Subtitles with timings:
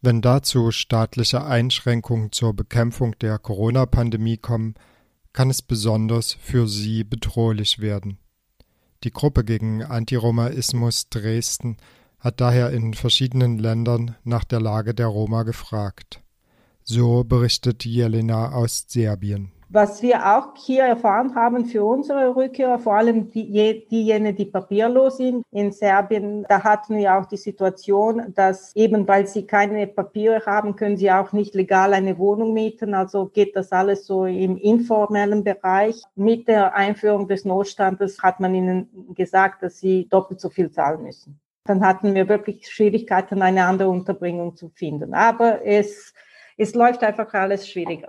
[0.00, 4.74] Wenn dazu staatliche Einschränkungen zur Bekämpfung der Corona-Pandemie kommen,
[5.32, 8.18] kann es besonders für sie bedrohlich werden.
[9.04, 11.76] Die Gruppe gegen Antiromaismus Dresden
[12.18, 16.22] hat daher in verschiedenen Ländern nach der Lage der Roma gefragt.
[16.82, 19.52] So berichtet Jelena aus Serbien.
[19.70, 25.18] Was wir auch hier erfahren haben für unsere Rückkehrer, vor allem die, diejenigen, die papierlos
[25.18, 30.46] sind in Serbien, da hatten wir auch die Situation, dass eben weil sie keine Papiere
[30.46, 32.94] haben, können sie auch nicht legal eine Wohnung mieten.
[32.94, 36.02] Also geht das alles so im informellen Bereich.
[36.14, 41.02] Mit der Einführung des Notstandes hat man ihnen gesagt, dass sie doppelt so viel zahlen
[41.02, 41.38] müssen.
[41.64, 45.12] Dann hatten wir wirklich Schwierigkeiten, eine andere Unterbringung zu finden.
[45.12, 46.14] Aber es,
[46.56, 48.08] es läuft einfach alles schwieriger.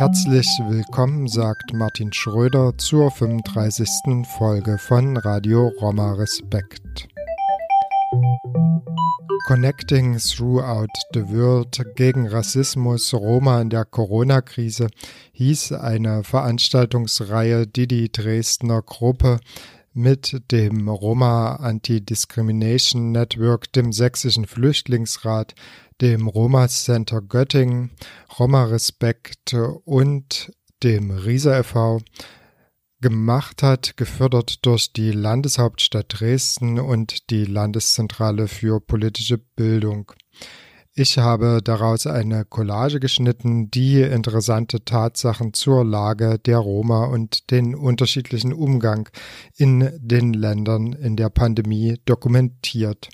[0.00, 4.26] Herzlich willkommen, sagt Martin Schröder zur 35.
[4.38, 7.06] Folge von Radio Roma Respekt.
[9.46, 14.86] Connecting Throughout the World gegen Rassismus Roma in der Corona-Krise
[15.32, 19.38] hieß eine Veranstaltungsreihe, die die Dresdner Gruppe
[19.92, 25.54] mit dem Roma Anti-Discrimination Network, dem Sächsischen Flüchtlingsrat,
[26.00, 27.90] dem Roma Center Göttingen,
[28.38, 30.52] Roma Respekt und
[30.82, 32.00] dem Riesa e.V.
[33.00, 40.12] gemacht hat, gefördert durch die Landeshauptstadt Dresden und die Landeszentrale für politische Bildung.
[40.92, 47.76] Ich habe daraus eine Collage geschnitten, die interessante Tatsachen zur Lage der Roma und den
[47.76, 49.08] unterschiedlichen Umgang
[49.56, 53.08] in den Ländern in der Pandemie dokumentiert.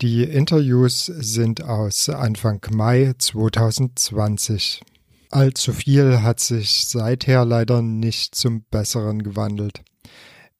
[0.00, 4.82] Die Interviews sind aus Anfang Mai 2020.
[5.30, 9.82] Allzu viel hat sich seither leider nicht zum Besseren gewandelt.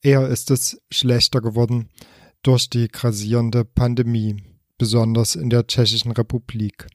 [0.03, 1.89] Eher ist es schlechter geworden
[2.43, 4.37] durch die grassierende Pandemie,
[4.78, 6.87] besonders in der Tschechischen Republik.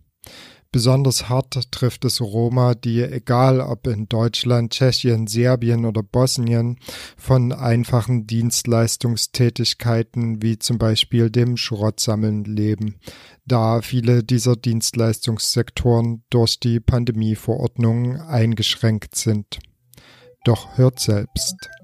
[0.72, 6.78] Besonders hart trifft es Roma, die, egal ob in Deutschland, Tschechien, Serbien oder Bosnien,
[7.18, 13.00] von einfachen Dienstleistungstätigkeiten wie zum Beispiel dem Schrottsammeln leben,
[13.46, 19.58] da viele dieser Dienstleistungssektoren durch die Pandemieverordnungen eingeschränkt sind.
[20.46, 21.79] Doch hört selbst.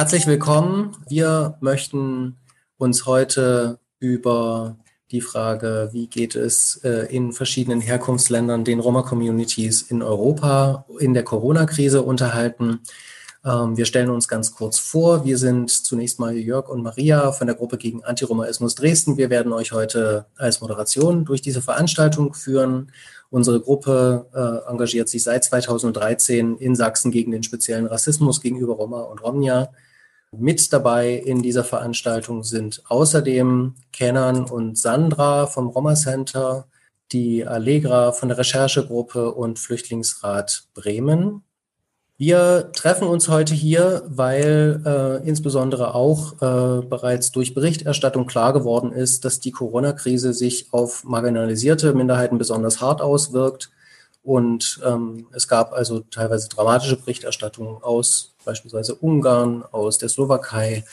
[0.00, 0.96] Herzlich willkommen.
[1.10, 2.38] Wir möchten
[2.78, 4.78] uns heute über
[5.10, 11.22] die Frage, wie geht es äh, in verschiedenen Herkunftsländern den Roma-Communities in Europa in der
[11.22, 12.80] Corona-Krise unterhalten.
[13.44, 15.26] Ähm, wir stellen uns ganz kurz vor.
[15.26, 19.18] Wir sind zunächst mal Jörg und Maria von der Gruppe gegen Antiromaismus Dresden.
[19.18, 22.90] Wir werden euch heute als Moderation durch diese Veranstaltung führen.
[23.28, 29.02] Unsere Gruppe äh, engagiert sich seit 2013 in Sachsen gegen den speziellen Rassismus gegenüber Roma
[29.02, 29.68] und Romnia.
[30.36, 36.68] Mit dabei in dieser Veranstaltung sind außerdem Kenan und Sandra vom Roma Center,
[37.10, 41.42] die Allegra von der Recherchegruppe und Flüchtlingsrat Bremen.
[42.16, 48.92] Wir treffen uns heute hier, weil äh, insbesondere auch äh, bereits durch Berichterstattung klar geworden
[48.92, 53.70] ist, dass die Corona-Krise sich auf marginalisierte Minderheiten besonders hart auswirkt.
[54.22, 60.84] Und ähm, es gab also teilweise dramatische Berichterstattungen aus beispielsweise Ungarn, aus der Slowakei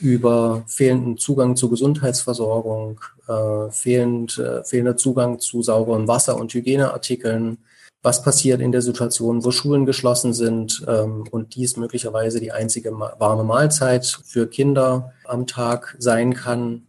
[0.00, 7.58] über fehlenden Zugang zu Gesundheitsversorgung, äh, fehlend, äh, fehlender Zugang zu sauberem Wasser und Hygieneartikeln,
[8.02, 12.92] was passiert in der Situation, wo Schulen geschlossen sind ähm, und dies möglicherweise die einzige
[12.92, 16.82] warme Mahlzeit für Kinder am Tag sein kann,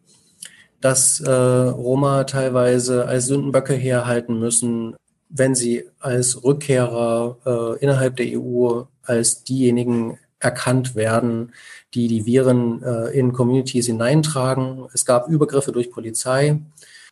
[0.82, 4.96] dass äh, Roma teilweise als Sündenböcke herhalten müssen,
[5.30, 11.54] wenn sie als Rückkehrer äh, innerhalb der EU als diejenigen erkannt werden,
[11.94, 14.88] die die Viren äh, in Communities hineintragen.
[14.94, 16.60] Es gab Übergriffe durch Polizei.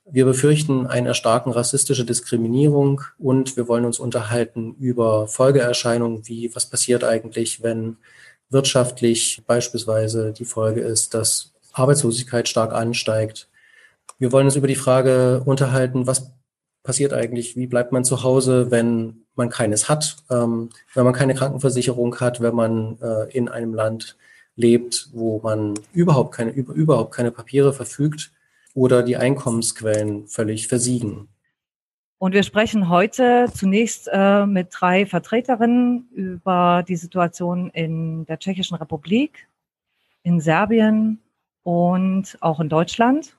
[0.06, 6.70] Wir befürchten eine erstarken rassistische Diskriminierung und wir wollen uns unterhalten über Folgeerscheinungen wie was
[6.70, 7.98] passiert eigentlich, wenn
[8.50, 13.48] wirtschaftlich beispielsweise die Folge ist, dass Arbeitslosigkeit stark ansteigt.
[14.20, 16.32] Wir wollen uns über die Frage unterhalten, was
[16.84, 21.34] passiert eigentlich, wie bleibt man zu Hause, wenn man keines hat, ähm, wenn man keine
[21.34, 24.18] Krankenversicherung hat, wenn man äh, in einem Land
[24.56, 28.32] lebt, wo man überhaupt keine, über, überhaupt keine Papiere verfügt
[28.74, 31.30] oder die Einkommensquellen völlig versiegen.
[32.20, 38.78] Und wir sprechen heute zunächst äh, mit drei Vertreterinnen über die Situation in der Tschechischen
[38.78, 39.48] Republik,
[40.22, 41.20] in Serbien
[41.64, 43.36] und auch in Deutschland.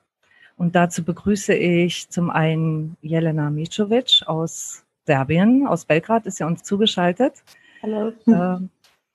[0.57, 6.63] Und dazu begrüße ich zum einen Jelena Micovic aus Serbien, aus Belgrad, ist ja uns
[6.63, 7.43] zugeschaltet.
[7.81, 8.13] Hallo.
[8.27, 8.65] Äh,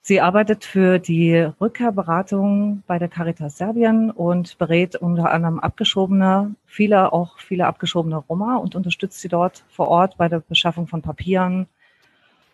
[0.03, 7.13] Sie arbeitet für die Rückkehrberatung bei der Caritas Serbien und berät unter anderem abgeschobene, viele
[7.13, 11.67] auch viele abgeschobene Roma und unterstützt sie dort vor Ort bei der Beschaffung von Papieren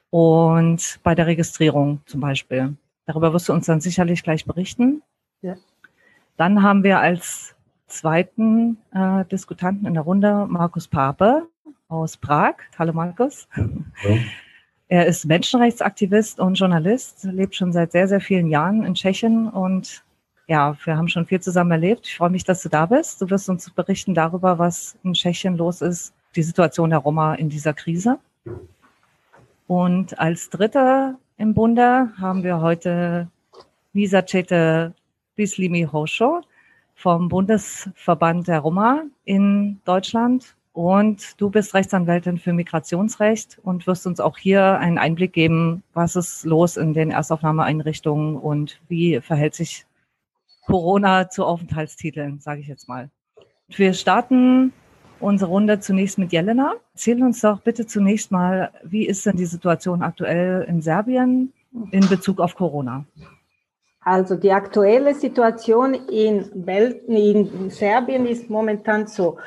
[0.09, 2.75] und bei der Registrierung zum Beispiel.
[3.05, 5.01] Darüber wirst du uns dann sicherlich gleich berichten.
[5.41, 5.55] Ja.
[6.35, 7.55] Dann haben wir als
[7.87, 11.47] zweiten äh, Diskutanten in der Runde Markus Pape
[11.87, 12.55] aus Prag.
[12.77, 13.47] Hallo Markus.
[13.55, 14.17] Ja.
[14.89, 20.03] Er ist Menschenrechtsaktivist und Journalist, lebt schon seit sehr, sehr vielen Jahren in Tschechien und
[20.47, 22.07] ja, wir haben schon viel zusammen erlebt.
[22.07, 23.21] Ich freue mich, dass du da bist.
[23.21, 27.49] Du wirst uns berichten darüber, was in Tschechien los ist, die Situation der Roma in
[27.49, 28.17] dieser Krise.
[29.67, 33.27] Und als Dritter im Bunde haben wir heute
[33.91, 34.93] Lisa Cete
[35.35, 36.41] Bislimi Hosho
[36.97, 44.19] vom Bundesverband der Roma in Deutschland und du bist Rechtsanwältin für Migrationsrecht und wirst uns
[44.19, 49.85] auch hier einen Einblick geben, was ist los in den Erstaufnahmeeinrichtungen und wie verhält sich
[50.65, 53.11] Corona zu Aufenthaltstiteln, sage ich jetzt mal.
[53.69, 54.73] Wir starten
[55.19, 56.73] unsere Runde zunächst mit Jelena.
[56.93, 61.53] Erzähl uns doch bitte zunächst mal, wie ist denn die Situation aktuell in Serbien
[61.91, 63.05] in Bezug auf Corona?
[64.07, 69.37] Also die aktuelle Situation in, Bel in Serbien ist momentan so.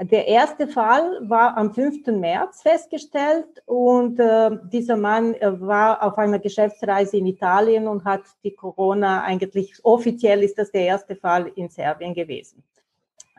[0.00, 2.06] Der erste Fall war am 5.
[2.06, 8.22] März festgestellt und äh, dieser Mann äh, war auf einer Geschäftsreise in Italien und hat
[8.42, 12.64] die Corona eigentlich, offiziell ist das der erste Fall in Serbien gewesen.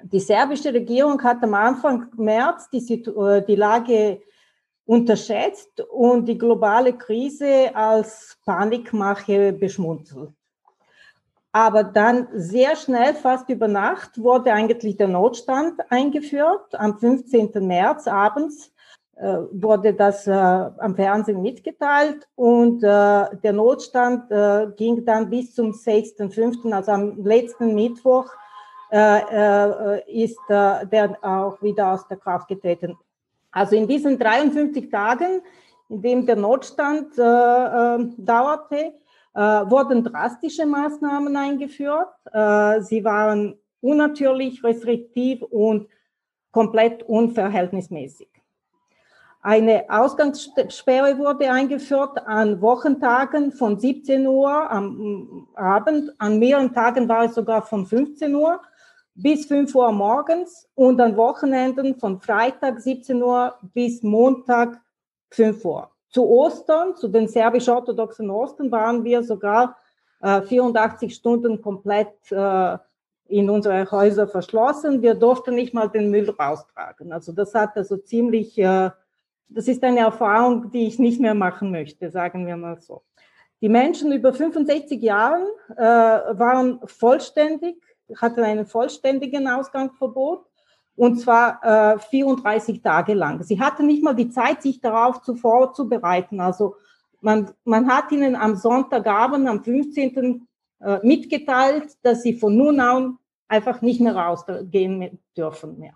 [0.04, 4.22] Die serbische Regierung hat am Anfang März die, äh, die Lage
[4.86, 10.30] unterschätzt und die globale Krise als Panikmache beschmunzelt.
[11.54, 16.76] Aber dann sehr schnell, fast über Nacht, wurde eigentlich der Notstand eingeführt.
[16.76, 17.52] Am 15.
[17.68, 18.72] März abends
[19.16, 25.54] äh, wurde das äh, am Fernsehen mitgeteilt und äh, der Notstand äh, ging dann bis
[25.54, 28.32] zum 6.5., also am letzten Mittwoch,
[28.92, 32.98] äh, äh, ist der auch wieder aus der Kraft getreten.
[33.52, 35.42] Also in diesen 53 Tagen,
[35.90, 38.92] in dem der Notstand dauerte, äh,
[39.40, 42.10] wurden drastische Maßnahmen eingeführt.
[42.32, 45.88] Äh, sie waren unnatürlich, restriktiv und
[46.52, 48.28] komplett unverhältnismäßig.
[49.44, 56.14] Eine Ausgangssperre wurde eingeführt an Wochentagen von 17 Uhr am Abend.
[56.20, 58.62] An mehreren Tagen war es sogar von 15 Uhr
[59.16, 64.80] bis 5 Uhr morgens und an Wochenenden von Freitag 17 Uhr bis Montag
[65.32, 65.91] 5 Uhr.
[66.12, 69.78] Zu Ostern, zu den serbisch-orthodoxen Ostern, waren wir sogar
[70.22, 72.78] äh, 84 Stunden komplett äh,
[73.28, 75.02] in unsere Häuser verschlossen.
[75.02, 77.14] Wir durften nicht mal den Müll raustragen.
[77.14, 78.92] Also das hat also ziemlich, äh,
[79.48, 83.04] das ist eine Erfahrung, die ich nicht mehr machen möchte, sagen wir mal so.
[83.62, 85.46] Die Menschen über 65 Jahren
[85.78, 87.82] äh, waren vollständig,
[88.18, 90.46] hatten einen vollständigen Ausgangsverbot
[90.96, 93.44] und zwar äh, 34 Tage lang.
[93.44, 96.40] Sie hatten nicht mal die Zeit, sich darauf zu vorzubereiten.
[96.40, 96.76] Also
[97.22, 100.48] man, man hat ihnen am Sonntagabend, am 15.
[100.82, 103.18] Äh, mitgeteilt, dass sie von nun an
[103.48, 105.94] einfach nicht mehr rausgehen dürfen mehr.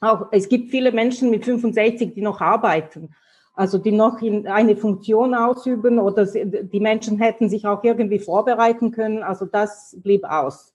[0.00, 3.14] Auch es gibt viele Menschen mit 65, die noch arbeiten,
[3.54, 8.92] also die noch in eine Funktion ausüben oder die Menschen hätten sich auch irgendwie vorbereiten
[8.92, 9.22] können.
[9.22, 10.72] Also das blieb aus.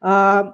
[0.00, 0.44] Äh,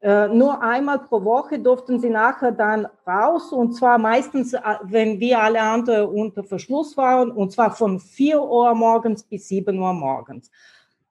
[0.00, 5.18] äh, nur einmal pro Woche durften sie nachher dann raus und zwar meistens, äh, wenn
[5.18, 9.92] wir alle anderen unter Verschluss waren und zwar von 4 Uhr morgens bis 7 Uhr
[9.92, 10.50] morgens.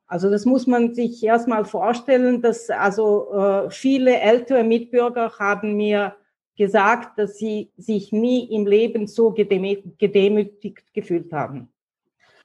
[0.08, 6.16] Also das muss man sich erstmal vorstellen, dass also äh, viele ältere Mitbürger haben mir
[6.58, 11.70] gesagt, dass sie sich nie im Leben so gedemütigt gefühlt haben.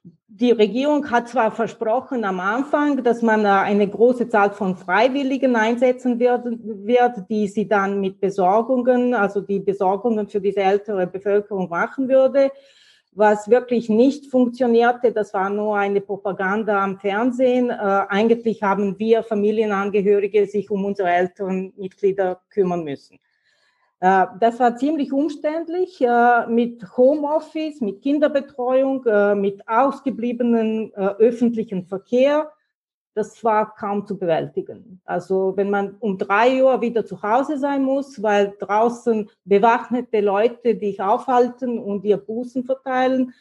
[0.04, 6.18] Die Regierung hat zwar versprochen am Anfang, dass man eine große Zahl von Freiwilligen einsetzen
[6.18, 12.08] wird, wird, die sie dann mit Besorgungen, also die Besorgungen für diese ältere Bevölkerung machen
[12.08, 12.50] würde.
[13.14, 17.68] Was wirklich nicht funktionierte, das war nur eine Propaganda am Fernsehen.
[17.68, 23.18] Äh, eigentlich haben wir Familienangehörige sich um unsere älteren Mitglieder kümmern müssen.
[24.02, 32.50] Äh, das war ziemlich umständlich äh, mit Homeoffice, mit Kinderbetreuung, äh, mit ausgebliebenen öffentlichen Verkehr.
[33.14, 35.00] Das war kaum zu bewältigen.
[35.04, 40.74] Also wenn man um drei Uhr wieder zu Hause sein muss, weil draußen bewaffnete Leute
[40.74, 43.32] dich aufhalten und dir Bußen verteilen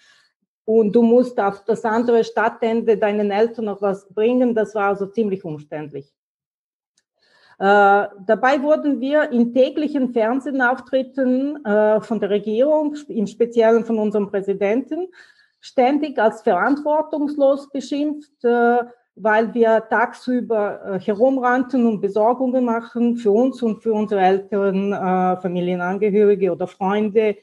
[0.66, 5.08] und du musst auf das andere Stadtende deinen Eltern noch was bringen, das war also
[5.08, 6.14] ziemlich umständlich.
[7.62, 14.32] Äh, dabei wurden wir in täglichen Fernsehauftritten äh, von der Regierung, im Speziellen von unserem
[14.32, 15.10] Präsidenten,
[15.60, 18.80] ständig als verantwortungslos beschimpft, äh,
[19.14, 25.38] weil wir tagsüber äh, herumrannten und Besorgungen machen für uns und für unsere älteren äh,
[25.40, 27.38] Familienangehörige oder Freunde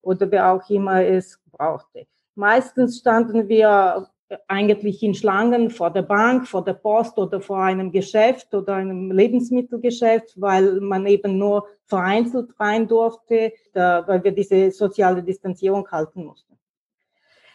[0.00, 2.06] oder wer auch immer es brauchte.
[2.34, 4.08] Meistens standen wir
[4.46, 9.10] eigentlich in Schlangen vor der Bank, vor der Post oder vor einem Geschäft oder einem
[9.10, 16.24] Lebensmittelgeschäft, weil man eben nur vereinzelt rein durfte, da, weil wir diese soziale Distanzierung halten
[16.24, 16.58] mussten.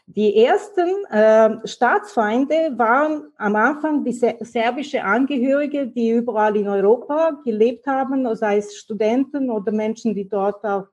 [0.05, 7.87] Die ersten äh, Staatsfeinde waren am Anfang die serbische Angehörige, die überall in Europa gelebt
[7.87, 10.87] haben, sei es Studenten oder Menschen, die dort auf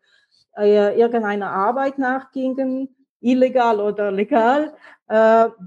[0.56, 4.72] äh, irgendeiner Arbeit nachgingen illegal oder legal,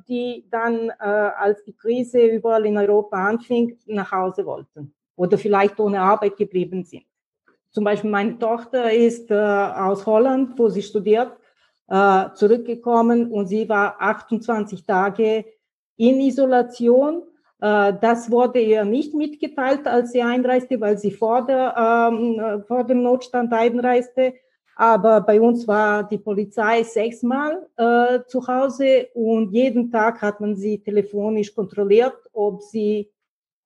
[0.07, 5.79] die dann, äh, als die Krise überall in Europa anfing, nach Hause wollten oder vielleicht
[5.79, 7.03] ohne Arbeit geblieben sind.
[7.71, 11.33] Zum Beispiel meine Tochter ist äh, aus Holland, wo sie studiert,
[11.87, 15.45] äh, zurückgekommen und sie war 28 Tage
[15.97, 17.23] in Isolation.
[17.59, 22.59] Äh, das wurde ihr nicht mitgeteilt, als sie einreiste, weil sie vor, der, ähm, äh,
[22.61, 24.35] vor dem Notstand einreiste.
[24.75, 30.55] Aber bei uns war die Polizei sechsmal äh, zu Hause und jeden Tag hat man
[30.55, 33.11] sie telefonisch kontrolliert, ob sie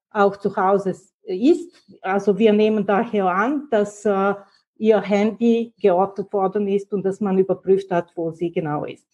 [0.09, 1.75] auch zu Hause ist.
[2.01, 4.33] Also wir nehmen daher an, dass äh,
[4.77, 9.07] ihr Handy geortet worden ist und dass man überprüft hat, wo sie genau ist.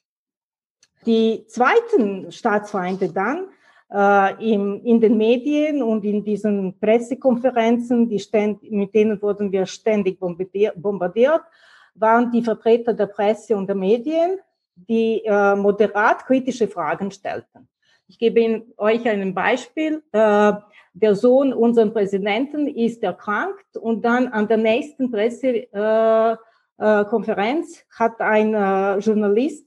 [1.05, 3.49] Die zweiten Staatsfeinde dann
[3.91, 9.65] äh, im, in den Medien und in diesen Pressekonferenzen, die ständ, mit denen wurden wir
[9.65, 11.43] ständig bombardiert, bombardiert
[11.95, 14.39] waren die Vertreter der Presse und der Medien,
[14.75, 17.67] die äh, moderat kritische Fragen stellten.
[18.07, 20.03] Ich gebe Ihnen euch ein Beispiel.
[20.11, 20.53] Äh,
[20.93, 26.37] der Sohn unseres Präsidenten ist erkrankt und dann an der nächsten Pressekonferenz
[26.77, 29.65] äh, hat ein äh, Journalist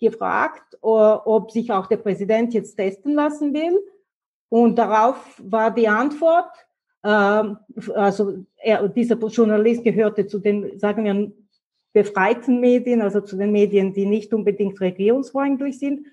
[0.00, 3.78] gefragt, ob sich auch der Präsident jetzt testen lassen will.
[4.48, 6.50] Und darauf war die Antwort,
[7.02, 7.42] äh,
[7.94, 11.32] also er, dieser Journalist gehörte zu den, sagen wir,
[11.92, 16.06] befreiten Medien, also zu den Medien, die nicht unbedingt regierungsfreundlich sind.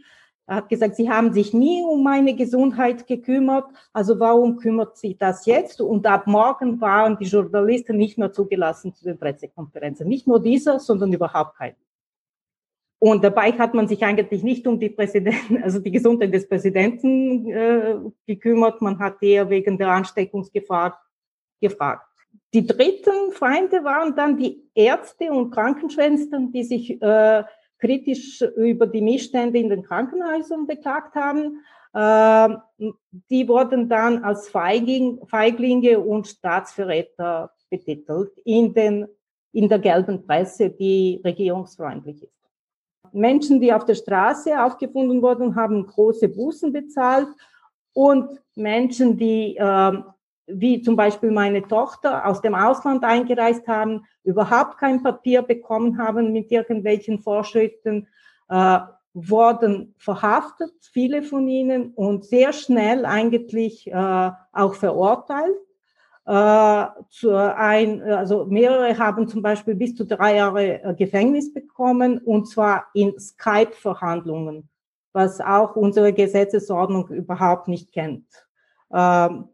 [0.48, 5.18] Er hat gesagt, sie haben sich nie um meine Gesundheit gekümmert, also warum kümmert sich
[5.18, 5.82] das jetzt?
[5.82, 10.08] Und ab morgen waren die Journalisten nicht mehr zugelassen zu den Pressekonferenzen.
[10.08, 11.76] Nicht nur dieser, sondern überhaupt keinen.
[13.00, 17.50] Und dabei hat man sich eigentlich nicht um die Präsidenten, also die Gesundheit des Präsidenten
[17.50, 18.82] äh, gekümmert.
[18.82, 21.00] Man hat eher wegen der Ansteckungsgefahr
[21.62, 22.07] gefragt.
[22.54, 27.44] Die dritten Feinde waren dann die Ärzte und Krankenschwestern, die sich äh,
[27.80, 31.64] kritisch über die Missstände in den Krankenhäusern beklagt haben.
[31.94, 32.56] Äh,
[33.30, 39.08] die wurden dann als Feigling, Feiglinge und Staatsverräter betitelt in, den,
[39.52, 42.34] in der gelben Presse, die regierungsfreundlich ist.
[43.12, 47.28] Menschen, die auf der Straße aufgefunden wurden, haben große Bußen bezahlt
[47.94, 50.02] und Menschen, die äh,
[50.48, 56.32] wie zum Beispiel meine Tochter aus dem Ausland eingereist haben, überhaupt kein Papier bekommen haben
[56.32, 58.08] mit irgendwelchen Vorschriften,
[58.50, 58.80] äh,
[59.14, 65.58] wurden verhaftet, viele von ihnen, und sehr schnell eigentlich äh, auch verurteilt.
[66.26, 72.20] Äh, zu ein, also mehrere haben zum Beispiel bis zu drei Jahre äh, Gefängnis bekommen,
[72.20, 74.70] und zwar in Skype-Verhandlungen,
[75.14, 78.28] was auch unsere Gesetzesordnung überhaupt nicht kennt.
[78.94, 79.50] Ähm,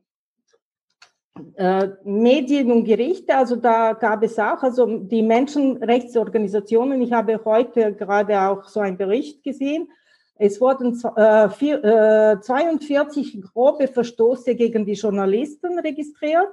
[1.55, 7.93] äh, Medien und Gerichte, also da gab es auch, also die Menschenrechtsorganisationen, ich habe heute
[7.93, 9.87] gerade auch so einen Bericht gesehen,
[10.35, 16.49] es wurden äh, vier, äh, 42 grobe Verstoße gegen die Journalisten registriert.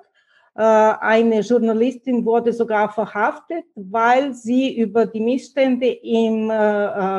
[0.55, 6.51] Äh, eine Journalistin wurde sogar verhaftet, weil sie über die Missstände im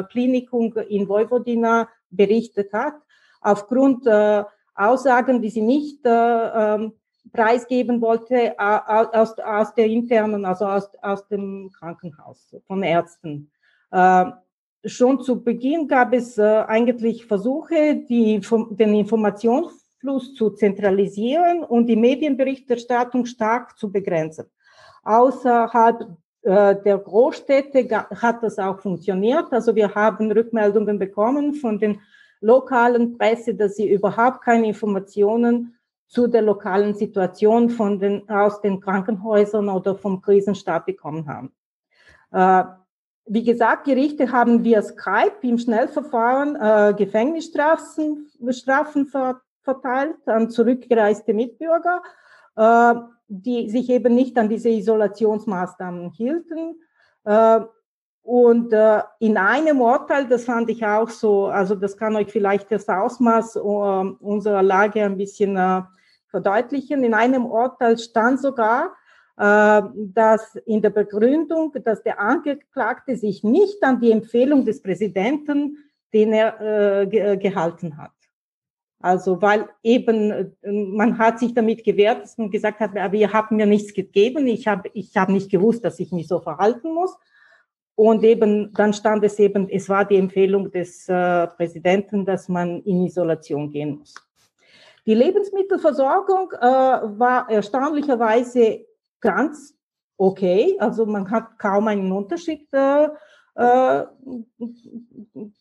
[0.09, 2.95] Klinikum in Vojvodina berichtet hat,
[3.41, 4.07] aufgrund
[4.75, 6.93] Aussagen, die sie nicht ähm,
[7.31, 13.51] preisgeben wollte aus, aus der internen, also aus, aus dem Krankenhaus von Ärzten.
[13.91, 14.25] Äh,
[14.85, 21.95] schon zu Beginn gab es äh, eigentlich Versuche, die, den Informationsfluss zu zentralisieren und die
[21.95, 24.45] Medienberichterstattung stark zu begrenzen.
[25.03, 27.87] Außerhalb äh, der Großstädte
[28.21, 29.51] hat das auch funktioniert.
[29.51, 31.99] Also wir haben Rückmeldungen bekommen von den
[32.39, 35.75] lokalen Presse, dass sie überhaupt keine Informationen
[36.11, 41.53] zu der lokalen Situation von den, aus den Krankenhäusern oder vom Krisenstab bekommen haben.
[42.31, 42.65] Äh,
[43.27, 49.07] wie gesagt, Gerichte haben via Skype im Schnellverfahren äh, Gefängnisstrafen Strafen
[49.63, 52.01] verteilt an zurückgereiste Mitbürger,
[52.57, 52.95] äh,
[53.29, 56.81] die sich eben nicht an diese Isolationsmaßnahmen hielten.
[57.23, 57.61] Äh,
[58.23, 62.69] und äh, in einem Urteil, das fand ich auch so, also das kann euch vielleicht
[62.69, 65.83] das Ausmaß äh, unserer Lage ein bisschen äh,
[66.31, 67.03] verdeutlichen.
[67.03, 68.95] In einem Urteil stand sogar,
[69.37, 75.77] äh, dass in der Begründung, dass der Angeklagte sich nicht an die Empfehlung des Präsidenten,
[76.13, 76.61] den er
[77.01, 78.11] äh, ge gehalten hat.
[78.99, 83.33] Also weil eben äh, man hat sich damit gewehrt, dass man gesagt hat, aber ihr
[83.33, 86.93] habt mir nichts gegeben, ich habe ich hab nicht gewusst, dass ich mich so verhalten
[86.93, 87.17] muss.
[87.95, 92.81] Und eben dann stand es eben, es war die Empfehlung des äh, Präsidenten, dass man
[92.83, 94.15] in Isolation gehen muss.
[95.05, 98.85] Die Lebensmittelversorgung äh, war erstaunlicherweise
[99.19, 99.75] ganz
[100.17, 100.77] okay.
[100.79, 103.09] Also man hat kaum einen Unterschied äh,
[103.55, 104.05] äh,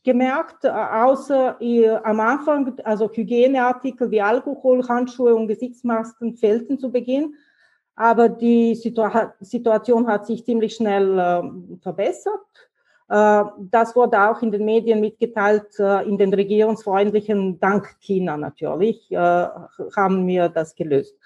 [0.05, 7.35] gemerkt, außer äh, am Anfang, also Hygieneartikel wie Alkohol, Handschuhe und Gesichtsmasken fehlten zu Beginn.
[7.97, 12.70] Aber die Situa Situation hat sich ziemlich schnell äh, verbessert.
[13.11, 19.11] Äh, das wurde auch in den Medien mitgeteilt, äh, in den regierungsfreundlichen, dank China natürlich,
[19.11, 19.49] äh,
[19.97, 21.17] haben wir das gelöst.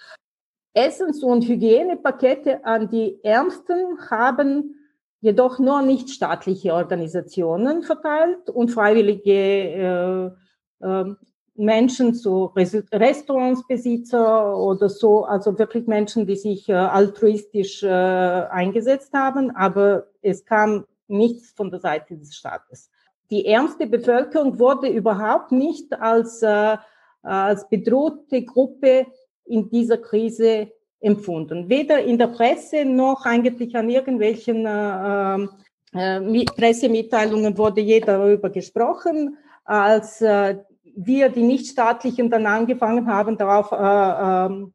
[0.72, 4.76] Essens- und Hygienepakete an die Ärmsten haben
[5.20, 10.32] jedoch nur nicht staatliche Organisationen verteilt und freiwillige
[10.80, 11.14] äh, äh,
[11.54, 20.44] Menschen, so Restaurantsbesitzer oder so, also wirklich Menschen, die sich altruistisch eingesetzt haben, aber es
[20.44, 22.90] kam nichts von der Seite des Staates.
[23.30, 26.76] Die ärmste Bevölkerung wurde überhaupt nicht als, äh,
[27.22, 29.06] als bedrohte Gruppe
[29.44, 31.68] in dieser Krise empfunden.
[31.68, 35.46] Weder in der Presse noch eigentlich an irgendwelchen äh,
[35.92, 39.36] äh, Pressemitteilungen wurde je darüber gesprochen.
[39.64, 40.56] Als äh,
[40.96, 44.72] wir, die Nichtstaatlichen, dann angefangen haben, darauf äh, ähm,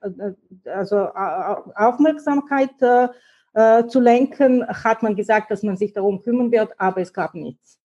[0.00, 3.08] äh, also äh, Aufmerksamkeit äh,
[3.54, 7.34] äh, zu lenken, hat man gesagt, dass man sich darum kümmern wird, aber es gab
[7.34, 7.78] nichts.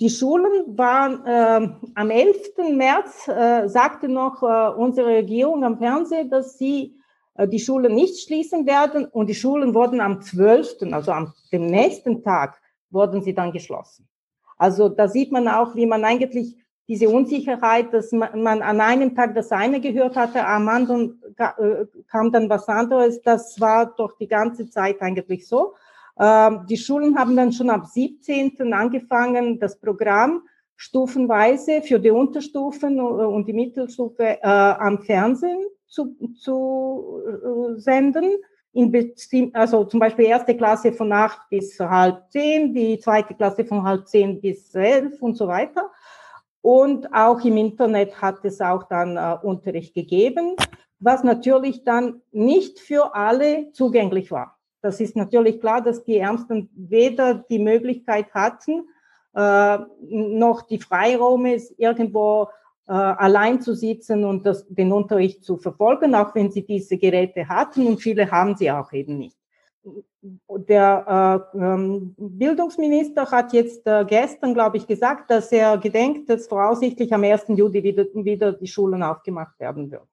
[0.00, 2.76] Die Schulen waren äh, am 11.
[2.76, 6.96] März, äh, sagte noch äh, unsere Regierung am Fernsehen, dass sie
[7.34, 11.66] äh, die Schulen nicht schließen werden und die Schulen wurden am 12., also am dem
[11.66, 12.58] nächsten Tag,
[12.90, 14.08] wurden sie dann geschlossen.
[14.56, 16.56] Also da sieht man auch, wie man eigentlich
[16.90, 21.86] diese Unsicherheit, dass man, man an einem Tag das eine gehört hatte, am anderen äh,
[22.10, 23.22] kam dann was anderes.
[23.22, 25.74] Das war doch die ganze Zeit eigentlich so.
[26.18, 28.72] Ähm, die Schulen haben dann schon ab 17.
[28.72, 30.42] angefangen, das Programm
[30.74, 37.22] stufenweise für die Unterstufen äh, und die Mittelstufe äh, am Fernsehen zu, zu
[37.76, 38.32] senden.
[38.72, 39.12] In
[39.52, 44.08] also zum Beispiel erste Klasse von acht bis halb zehn, die zweite Klasse von halb
[44.08, 45.88] zehn bis elf und so weiter.
[46.62, 50.56] Und auch im Internet hat es auch dann äh, Unterricht gegeben,
[50.98, 54.58] was natürlich dann nicht für alle zugänglich war.
[54.82, 58.88] Das ist natürlich klar, dass die Ärmsten weder die Möglichkeit hatten,
[59.34, 62.48] äh, noch die Freiräume irgendwo
[62.86, 67.48] äh, allein zu sitzen und das, den Unterricht zu verfolgen, auch wenn sie diese Geräte
[67.48, 69.39] hatten und viele haben sie auch eben nicht
[70.22, 76.48] der äh, ähm, Bildungsminister hat jetzt äh, gestern, glaube ich, gesagt, dass er gedenkt, dass
[76.48, 77.46] voraussichtlich am 1.
[77.48, 80.08] Juli wieder, wieder die Schulen aufgemacht werden würden.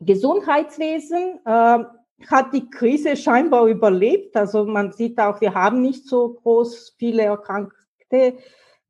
[0.00, 1.84] Gesundheitswesen äh,
[2.28, 4.36] hat die Krise scheinbar überlebt.
[4.36, 8.34] Also man sieht auch, wir haben nicht so groß viele Erkrankte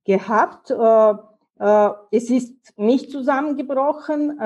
[0.05, 0.73] gehabt.
[2.11, 4.37] Es ist nicht zusammengebrochen.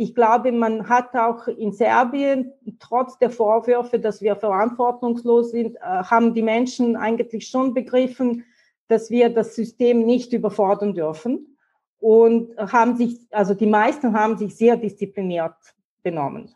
[0.00, 5.76] Äh, ich glaube, man hat auch in Serbien, trotz der Vorwürfe, dass wir verantwortungslos sind,
[5.76, 8.44] äh, haben die Menschen eigentlich schon begriffen,
[8.88, 11.56] dass wir das System nicht überfordern dürfen
[12.00, 15.54] und haben sich, also die meisten haben sich sehr diszipliniert
[16.02, 16.54] benommen.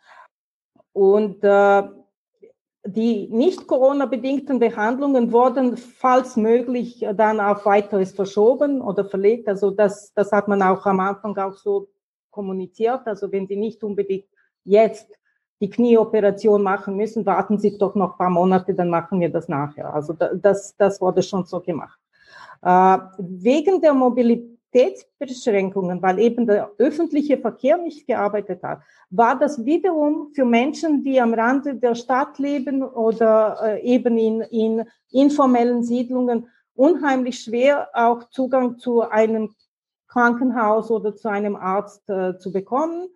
[0.92, 1.82] Und äh,
[2.86, 9.48] die nicht Corona-bedingten Behandlungen wurden, falls möglich, dann auf weiteres verschoben oder verlegt.
[9.48, 11.88] Also das, das hat man auch am Anfang auch so
[12.34, 13.06] kommuniziert.
[13.06, 14.26] Also wenn Sie nicht unbedingt
[14.64, 15.08] jetzt
[15.60, 19.48] die Knieoperation machen müssen, warten Sie doch noch ein paar Monate, dann machen wir das
[19.48, 19.94] nachher.
[19.94, 21.98] Also das, das wurde schon so gemacht.
[22.62, 30.30] Äh, wegen der Mobilitätsbeschränkungen, weil eben der öffentliche Verkehr nicht gearbeitet hat, war das wiederum
[30.34, 36.48] für Menschen, die am Rande der Stadt leben oder äh, eben in, in informellen Siedlungen
[36.74, 39.54] unheimlich schwer, auch Zugang zu einem
[40.14, 43.08] Krankenhaus oder zu einem Arzt äh, zu bekommen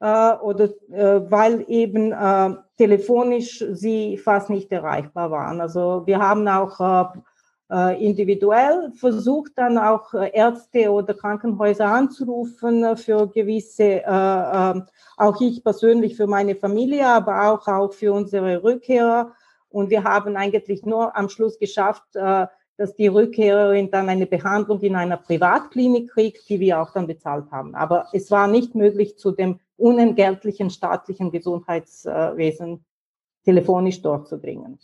[0.00, 5.60] äh, oder äh, weil eben äh, telefonisch sie fast nicht erreichbar waren.
[5.60, 7.18] Also wir haben auch äh,
[7.70, 14.80] äh, individuell versucht dann auch äh, Ärzte oder Krankenhäuser anzurufen äh, für gewisse, äh,
[15.18, 19.32] auch ich persönlich für meine Familie, aber auch, auch für unsere Rückkehrer.
[19.68, 22.16] Und wir haben eigentlich nur am Schluss geschafft,
[22.76, 27.50] dass die Rückkehrerin dann eine Behandlung in einer Privatklinik kriegt, die wir auch dann bezahlt
[27.50, 27.74] haben.
[27.74, 32.84] Aber es war nicht möglich, zu dem unentgeltlichen staatlichen Gesundheitswesen
[33.44, 34.78] telefonisch durchzudringen.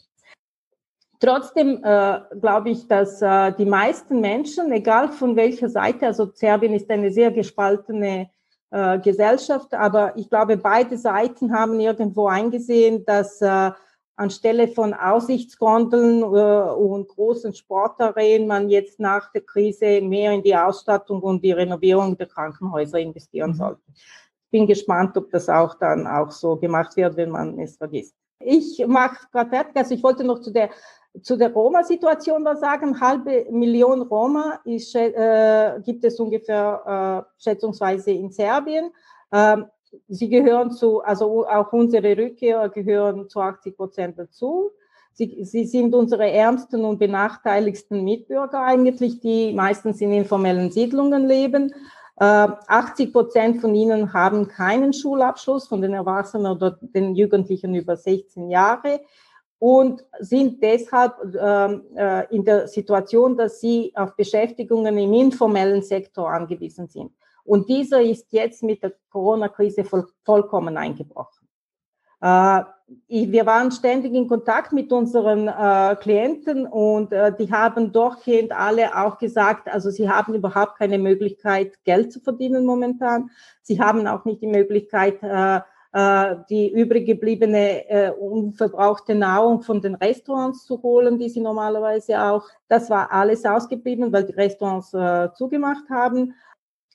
[1.21, 6.75] Trotzdem äh, glaube ich, dass äh, die meisten Menschen, egal von welcher Seite, also Serbien
[6.75, 8.29] ist eine sehr gespaltene
[8.71, 13.71] äh, Gesellschaft, aber ich glaube, beide Seiten haben irgendwo eingesehen, dass äh,
[14.16, 20.57] anstelle von Aussichtsgondeln äh, und großen Sportarenen man jetzt nach der Krise mehr in die
[20.57, 23.57] Ausstattung und die Renovierung der Krankenhäuser investieren mhm.
[23.57, 23.83] sollte.
[23.94, 28.14] Ich bin gespannt, ob das auch dann auch so gemacht wird, wenn man es vergisst.
[28.38, 30.70] Ich mache gerade fertig, also ich wollte noch zu der
[31.20, 32.98] zu der Roma-Situation was sagen.
[32.98, 38.90] Halbe Million Roma ist, äh, gibt es ungefähr äh, schätzungsweise in Serbien.
[39.31, 39.66] Ähm,
[40.09, 44.71] sie gehören zu, also auch unsere Rückkehrer gehören zu 80 Prozent dazu.
[45.15, 51.75] Sie, sie sind unsere ärmsten und benachteiligsten Mitbürger eigentlich, die meistens in informellen Siedlungen leben.
[52.17, 57.97] Äh, 80 Prozent von ihnen haben keinen Schulabschluss von den Erwachsenen oder den Jugendlichen über
[57.97, 59.01] 16 Jahre
[59.59, 66.31] und sind deshalb ähm, äh, in der Situation, dass sie auf Beschäftigungen im informellen Sektor
[66.31, 67.13] angewiesen sind.
[67.45, 71.49] Und dieser ist jetzt mit der Corona-Krise voll, vollkommen eingebrochen.
[72.21, 72.63] Äh,
[73.09, 78.97] wir waren ständig in Kontakt mit unseren äh, Klienten und äh, die haben durchgehend alle
[78.97, 83.31] auch gesagt, also sie haben überhaupt keine Möglichkeit, Geld zu verdienen momentan.
[83.63, 85.61] Sie haben auch nicht die Möglichkeit, äh,
[85.93, 92.23] äh, die übrig gebliebene äh, unverbrauchte Nahrung von den Restaurants zu holen, die sie normalerweise
[92.23, 92.47] auch.
[92.69, 96.35] Das war alles ausgeblieben, weil die Restaurants äh, zugemacht haben.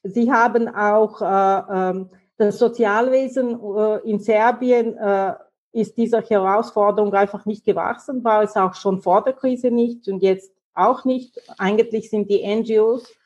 [0.09, 2.05] Sie haben auch äh, äh,
[2.37, 5.33] das Sozialwesen äh, in Serbien äh,
[5.71, 10.21] ist dieser Herausforderung einfach nicht gewachsen, war es auch schon vor der Krise nicht und
[10.23, 11.39] jetzt auch nicht.
[11.57, 13.17] Eigentlich sind die NGOs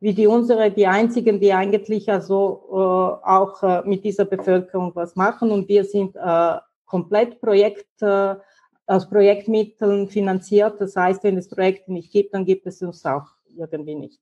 [0.00, 5.16] wie die unsere die einzigen, die eigentlich also äh, auch äh, mit dieser Bevölkerung was
[5.16, 5.50] machen.
[5.50, 8.36] Und wir sind äh, komplett Projekt, äh,
[8.86, 10.80] aus Projektmitteln finanziert.
[10.80, 14.20] Das heißt, wenn es Projekte nicht gibt, dann gibt es uns auch irgendwie nicht.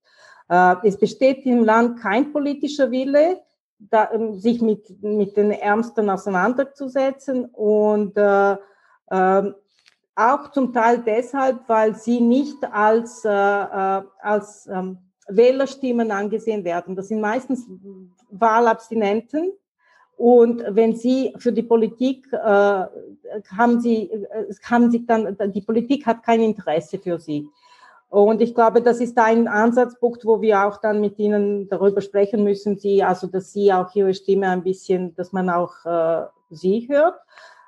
[0.48, 3.40] Äh, es besteht im Land kein politischer Wille,
[3.78, 8.57] da, ähm, sich mit, mit den Ärmsten auseinanderzusetzen und äh,
[9.11, 9.52] äh,
[10.16, 16.94] auch zum Teil deshalb, weil sie nicht als, äh, äh als ähm, Wählerstimmen angesehen werden.
[16.94, 17.66] Das sind meistens
[18.30, 19.52] Wahlabstinenten.
[20.16, 24.11] Und wenn Sie für die Politik äh, haben Sie,
[24.62, 27.48] haben Sie dann, die Politik hat kein Interesse für Sie.
[28.14, 32.44] Und ich glaube, das ist ein Ansatzpunkt, wo wir auch dann mit Ihnen darüber sprechen
[32.44, 36.87] müssen, Sie, also dass Sie auch Ihre Stimme ein bisschen, dass man auch äh, Sie
[36.88, 37.16] hört.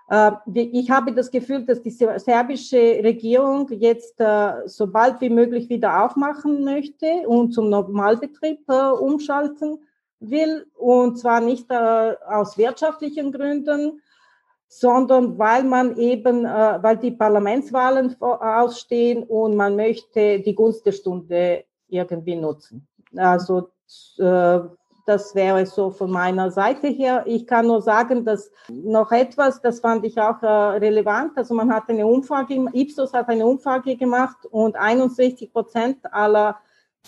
[0.09, 5.69] Äh, ich habe das Gefühl, dass die serbische Regierung jetzt äh, so bald wie möglich
[5.69, 9.81] wieder aufmachen möchte und zum Normalbetrieb äh, umschalten
[10.21, 10.65] will.
[10.77, 14.01] Und zwar nicht aus wirtschaftlichen Gründen,
[14.69, 21.65] sondern weil man eben, weil die Parlamentswahlen ausstehen und man möchte die Gunst der Stunde
[21.89, 22.87] irgendwie nutzen.
[23.15, 23.69] Also
[25.07, 27.23] das wäre so von meiner Seite her.
[27.27, 31.33] Ich kann nur sagen, dass noch etwas, das fand ich auch äh, relevant.
[31.37, 36.57] Also man hat eine Umfrage, Ipsos hat eine Umfrage gemacht und 61 Prozent aller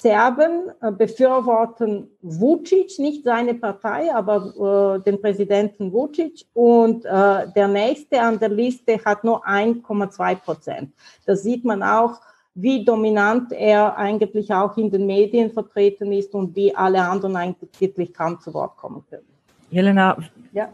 [0.01, 6.47] Serben äh, befürworten Vucic, nicht seine Partei, aber äh, den Präsidenten Vucic.
[6.55, 10.93] Und äh, der nächste an der Liste hat nur 1,2 Prozent.
[11.27, 12.21] Das sieht man auch
[12.61, 18.13] wie dominant er eigentlich auch in den Medien vertreten ist und wie alle anderen eigentlich
[18.13, 19.23] kaum zu Wort kommen können.
[19.71, 20.17] Jelena,
[20.53, 20.69] ja.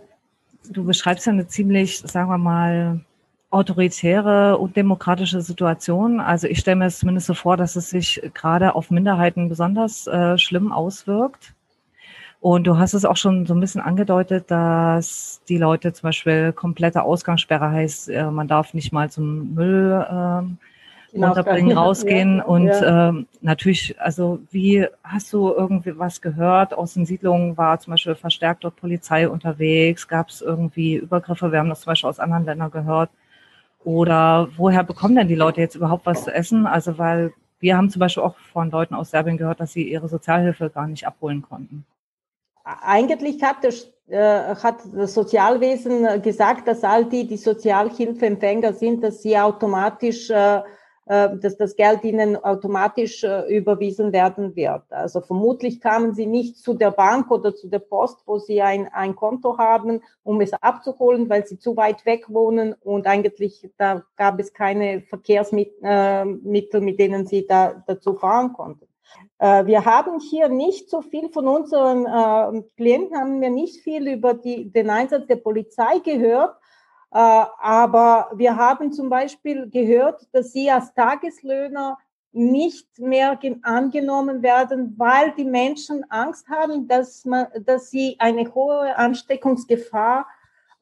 [0.71, 3.01] du beschreibst ja eine ziemlich, sagen wir mal,
[3.55, 6.21] autoritäre und demokratische Situation.
[6.21, 10.09] Also ich stelle mir es zumindest so vor, dass es sich gerade auf Minderheiten besonders
[10.09, 11.55] äh, schlimm auswirkt.
[12.41, 16.53] Und du hast es auch schon so ein bisschen angedeutet, dass die Leute zum Beispiel
[16.53, 20.59] komplette Ausgangssperre heißt, äh, man darf nicht mal zum Müll ähm,
[21.13, 22.39] genau, runterbringen, rausgehen.
[22.39, 23.09] Ja, und ja.
[23.09, 26.75] Ähm, natürlich, also wie hast du irgendwie was gehört?
[26.75, 30.09] Aus den Siedlungen war zum Beispiel verstärkt dort Polizei unterwegs.
[30.09, 31.53] Gab es irgendwie Übergriffe?
[31.53, 33.11] Wir haben das zum Beispiel aus anderen Ländern gehört.
[33.85, 36.67] Oder woher bekommen denn die Leute jetzt überhaupt was zu essen?
[36.67, 40.09] Also weil wir haben zum Beispiel auch von Leuten aus Serbien gehört, dass sie ihre
[40.09, 41.87] Sozialhilfe gar nicht abholen konnten
[42.65, 49.23] eigentlich hat das, äh, hat das Sozialwesen gesagt, dass all die, die Sozialhilfeempfänger sind, dass
[49.23, 50.63] sie automatisch, äh,
[51.07, 54.83] dass das Geld ihnen automatisch äh, überwiesen werden wird.
[54.91, 58.89] Also vermutlich kamen sie nicht zu der Bank oder zu der Post, wo sie ein,
[58.93, 64.03] ein Konto haben, um es abzuholen, weil sie zu weit weg wohnen und eigentlich da
[64.17, 68.87] gab es keine Verkehrsmittel, äh, mit denen sie da dazu fahren konnten.
[69.39, 74.09] Äh, wir haben hier nicht so viel von unseren äh, Klienten, haben wir nicht viel
[74.09, 76.57] über die, den Einsatz der Polizei gehört.
[77.15, 81.97] Äh, aber wir haben zum Beispiel gehört, dass sie als Tageslöhner
[82.33, 88.97] nicht mehr angenommen werden, weil die Menschen Angst haben, dass, man, dass sie eine hohe
[88.97, 90.27] Ansteckungsgefahr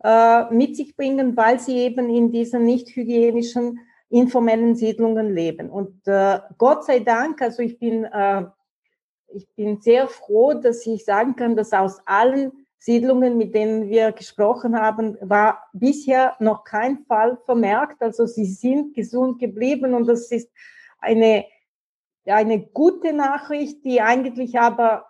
[0.02, 5.68] äh, mit sich bringen, weil sie eben in diesen nicht hygienischen informellen Siedlungen leben.
[5.68, 8.46] Und äh, Gott sei Dank, also ich bin, äh,
[9.28, 14.10] ich bin sehr froh, dass ich sagen kann, dass aus allen Siedlungen, mit denen wir
[14.10, 18.02] gesprochen haben, war bisher noch kein Fall vermerkt.
[18.02, 20.50] Also sie sind gesund geblieben und das ist
[20.98, 21.44] eine,
[22.26, 25.06] eine gute Nachricht, die eigentlich aber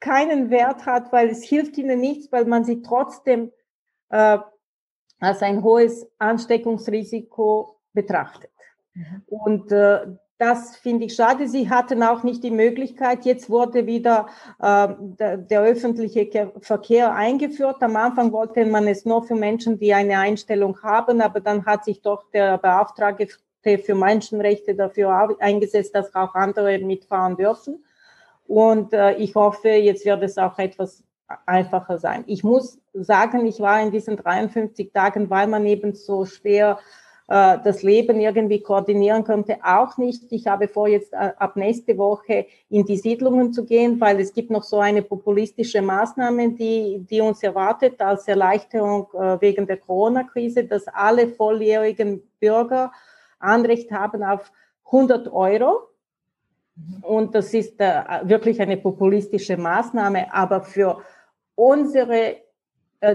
[0.00, 3.52] keinen Wert hat, weil es hilft ihnen nichts, weil man sie trotzdem
[4.08, 4.38] äh,
[5.20, 8.50] als ein hohes Ansteckungsrisiko betrachtet.
[8.94, 9.22] Mhm.
[9.28, 10.06] Und äh,
[10.42, 11.46] das finde ich schade.
[11.46, 13.24] Sie hatten auch nicht die Möglichkeit.
[13.24, 14.26] Jetzt wurde wieder
[14.58, 17.76] äh, der, der, öffentliche Verkehr eingeführt.
[17.80, 21.84] Am Anfang wollte man es nur für Menschen, die eine Einstellung haben, aber dann hat
[21.84, 23.28] sich doch der Beauftragte
[23.62, 27.84] für Menschenrechte dafür eingesetzt, dass auch andere mitfahren dürfen.
[28.48, 31.04] Und äh, ich hoffe, jetzt wird es auch etwas
[31.46, 32.24] einfacher sein.
[32.26, 36.80] Ich muss sagen, ich war in diesen 53 Tagen, weil man eben so schwer
[37.28, 40.24] äh, das Leben irgendwie koordinieren könnte, auch nicht.
[40.32, 44.32] Ich habe vor, jetzt äh, ab nächste Woche in die Siedlungen zu gehen, weil es
[44.32, 49.76] gibt noch so eine populistische Maßnahme, die, die uns erwartet als Erleichterung äh, wegen der
[49.76, 52.92] Corona-Krise, dass alle volljährigen Bürger
[53.38, 54.50] Anrecht haben auf
[54.86, 55.88] 100 Euro.
[57.02, 61.02] Und das ist wirklich eine populistische Maßnahme, aber für
[61.54, 62.36] unsere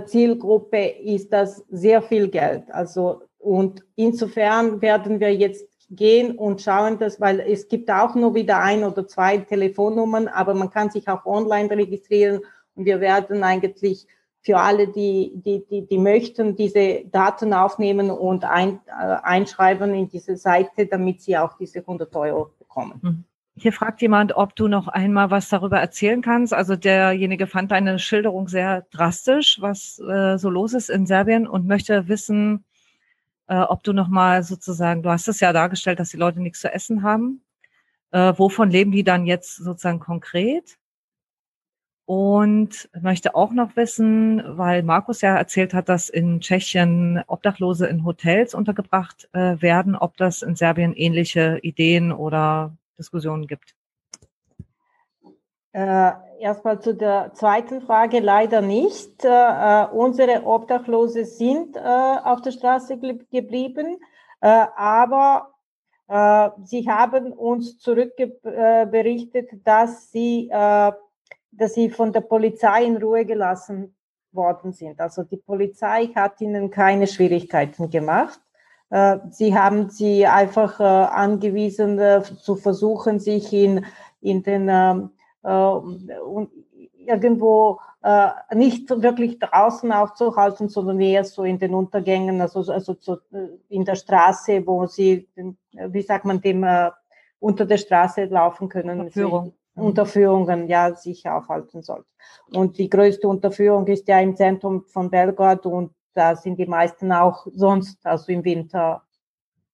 [0.06, 2.70] Zielgruppe ist das sehr viel Geld.
[2.72, 8.36] Also und insofern werden wir jetzt gehen und schauen, dass, weil es gibt auch nur
[8.36, 12.42] wieder ein oder zwei Telefonnummern, aber man kann sich auch online registrieren
[12.76, 14.06] und wir werden eigentlich
[14.42, 20.10] für alle, die, die, die, die möchten, diese Daten aufnehmen und ein, äh, einschreiben in
[20.10, 23.00] diese Seite, damit sie auch diese 100 Euro bekommen.
[23.02, 23.24] Hm.
[23.56, 26.54] Hier fragt jemand, ob du noch einmal was darüber erzählen kannst.
[26.54, 31.66] Also derjenige fand deine Schilderung sehr drastisch, was äh, so los ist in Serbien und
[31.66, 32.66] möchte wissen,
[33.48, 36.72] äh, ob du nochmal sozusagen, du hast es ja dargestellt, dass die Leute nichts zu
[36.72, 37.42] essen haben.
[38.12, 40.78] Äh, wovon leben die dann jetzt sozusagen konkret?
[42.06, 48.06] Und möchte auch noch wissen, weil Markus ja erzählt hat, dass in Tschechien Obdachlose in
[48.06, 53.76] Hotels untergebracht äh, werden, ob das in Serbien ähnliche Ideen oder Diskussionen gibt.
[55.78, 59.24] Äh, erstmal zu der zweiten Frage leider nicht.
[59.24, 64.00] Äh, äh unsere Obdachlose sind äh, auf der Straße geblieben,
[64.42, 65.54] äh, aber
[66.08, 73.96] äh, sie haben uns zurückberichtet, dass sie, dass sie von der Polizei in Ruhe gelassen
[74.32, 75.00] worden sind.
[75.00, 78.40] Also die Polizei hat ihnen keine Schwierigkeiten gemacht.
[79.32, 83.86] Sie haben sie einfach angewiesen, zu versuchen, sich in,
[84.22, 86.52] in den ähm, äh, und
[87.08, 93.14] irgendwo äh, nicht wirklich draußen aufzuhalten, sondern eher so in den Untergängen, also, also zu,
[93.32, 95.28] äh, in der Straße, wo sie,
[95.74, 96.92] wie sagt man dem, äh,
[97.40, 99.00] unter der Straße laufen können.
[99.00, 99.54] Unterführung.
[99.76, 102.10] Sie, Unterführungen, ja, sich aufhalten sollten.
[102.54, 107.12] Und die größte Unterführung ist ja im Zentrum von Belgrad und da sind die meisten
[107.12, 109.04] auch sonst, also im Winter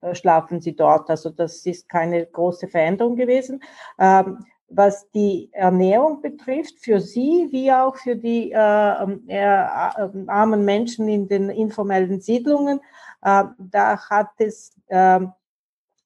[0.02, 1.10] äh, schlafen sie dort.
[1.10, 3.64] Also das ist keine große Veränderung gewesen.
[3.98, 4.46] Ähm,
[4.76, 11.28] was die Ernährung betrifft, für sie wie auch für die äh, äh, armen Menschen in
[11.28, 12.80] den informellen Siedlungen.
[13.22, 15.20] Äh, da hat es, äh,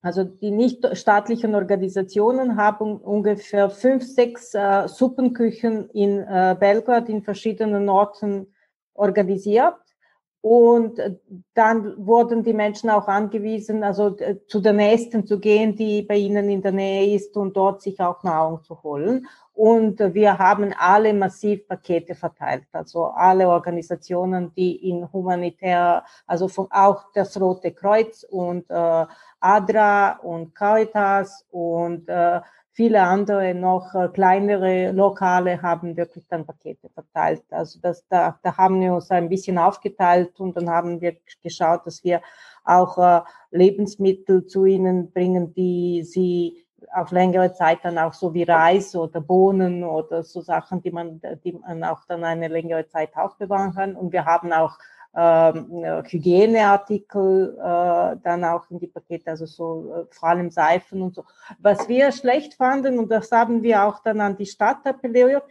[0.02, 7.90] also die nichtstaatlichen Organisationen haben ungefähr fünf, sechs äh, Suppenküchen in äh, Belgrad in verschiedenen
[7.90, 8.54] Orten
[8.94, 9.76] organisiert
[10.48, 11.16] und äh,
[11.56, 16.16] dann wurden die Menschen auch angewiesen, also äh, zu der nächsten zu gehen, die bei
[16.16, 19.28] ihnen in der Nähe ist und dort sich auch Nahrung zu holen.
[19.54, 26.48] Und äh, wir haben alle massiv Pakete verteilt, also alle Organisationen, die in humanitär, also
[26.48, 29.06] von, auch das Rote Kreuz und äh,
[29.42, 32.40] ADRA und Caritas und äh,
[32.78, 37.42] Viele andere noch äh, kleinere Lokale haben wirklich dann Pakete verteilt.
[37.50, 41.88] Also das, da, da haben wir uns ein bisschen aufgeteilt und dann haben wir geschaut,
[41.88, 42.22] dass wir
[42.64, 48.44] auch äh, Lebensmittel zu ihnen bringen, die sie auf längere Zeit dann auch so wie
[48.44, 53.18] Reis oder Bohnen oder so Sachen, die man, die man auch dann eine längere Zeit
[53.18, 53.96] aufbewahren kann.
[53.96, 54.78] Und wir haben auch
[55.18, 61.24] Hygieneartikel äh, dann auch in die Pakete, also so äh, vor allem Seifen und so.
[61.60, 65.42] Was wir schlecht fanden, und das haben wir auch dann an die Stadt appelliert,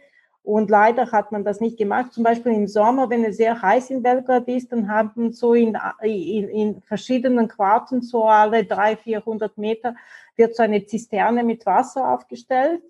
[0.41, 2.13] und leider hat man das nicht gemacht.
[2.13, 5.77] Zum Beispiel im Sommer, wenn es sehr heiß in Belgrad ist, dann haben so in,
[6.01, 9.95] in, in verschiedenen Quarten, so alle drei, vierhundert Meter,
[10.37, 12.81] wird so eine Zisterne mit Wasser aufgestellt.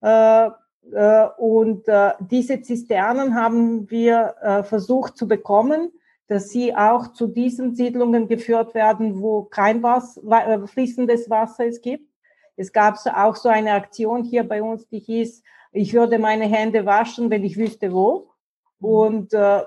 [0.00, 0.48] Äh,
[0.92, 5.92] äh, und äh, diese Zisternen haben wir äh, versucht zu bekommen
[6.26, 11.80] dass sie auch zu diesen Siedlungen geführt werden, wo kein Wasser, äh, fließendes Wasser es
[11.80, 12.08] gibt.
[12.56, 16.86] Es gab auch so eine Aktion hier bei uns, die hieß, ich würde meine Hände
[16.86, 18.30] waschen, wenn ich wüsste wo.
[18.78, 18.88] Mhm.
[18.88, 19.62] Und äh,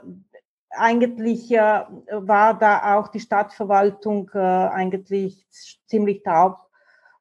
[0.70, 5.46] eigentlich äh, war da auch die Stadtverwaltung äh, eigentlich
[5.86, 6.58] ziemlich taub.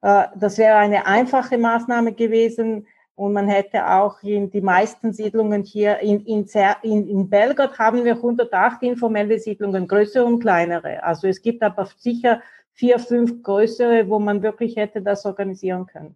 [0.03, 2.87] Äh, das wäre eine einfache Maßnahme gewesen.
[3.17, 6.47] Und man hätte auch in die meisten Siedlungen hier in, in,
[6.83, 11.03] in, in Belgrad haben wir 108 informelle Siedlungen, größere und kleinere.
[11.03, 12.43] Also es gibt aber sicher
[12.75, 16.15] vier, fünf größere, wo man wirklich hätte das organisieren können.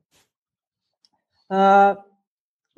[1.48, 1.94] Äh,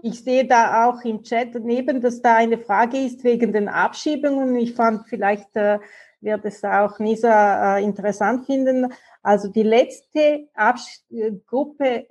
[0.02, 4.54] ich sehe da auch im Chat daneben, dass da eine Frage ist wegen den Abschiebungen.
[4.54, 5.80] Ich fand, vielleicht äh,
[6.20, 8.92] wird es auch Nisa äh, interessant finden.
[9.20, 11.00] Also die letzte Absch
[11.46, 12.06] Gruppe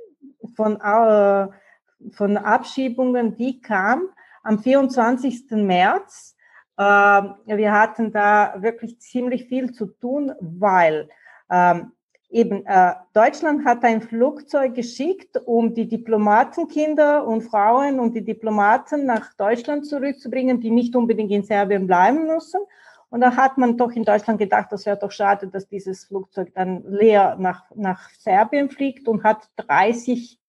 [0.56, 0.80] von
[2.12, 4.10] von Abschiebungen, die kam
[4.44, 5.52] am 24.
[5.52, 6.36] März.
[6.78, 11.10] Ähm, wir hatten da wirklich ziemlich viel zu tun, weil
[11.50, 11.92] ähm,
[12.30, 19.06] eben äh, Deutschland hat ein Flugzeug geschickt, um die Diplomatenkinder und Frauen und die Diplomaten
[19.06, 22.62] nach Deutschland zurückzubringen, die nicht unbedingt in Serbien bleiben müssen.
[23.10, 26.54] Und da hat man doch in Deutschland gedacht, das wäre doch schade, dass dieses Flugzeug
[26.56, 30.41] dann leer nach, nach Serbien fliegt und hat 30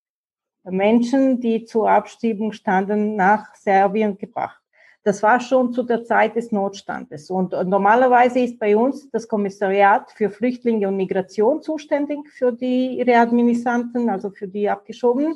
[0.64, 4.61] Menschen, die zur Abschiebung standen, nach Serbien gebracht.
[5.05, 7.29] Das war schon zu der Zeit des Notstandes.
[7.29, 14.09] Und normalerweise ist bei uns das Kommissariat für Flüchtlinge und Migration zuständig für die Readministranten,
[14.09, 15.35] also für die Abgeschobenen.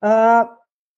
[0.00, 0.44] Äh,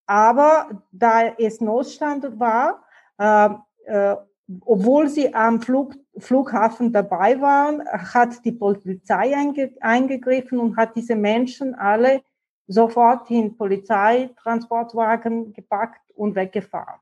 [0.07, 2.85] aber da es Notstand war,
[3.19, 3.49] äh,
[3.87, 4.17] äh,
[4.61, 9.35] obwohl sie am Flug, Flughafen dabei waren, hat die Polizei
[9.81, 12.23] eingegriffen und hat diese Menschen alle
[12.67, 17.01] sofort in Polizeitransportwagen gepackt und weggefahren.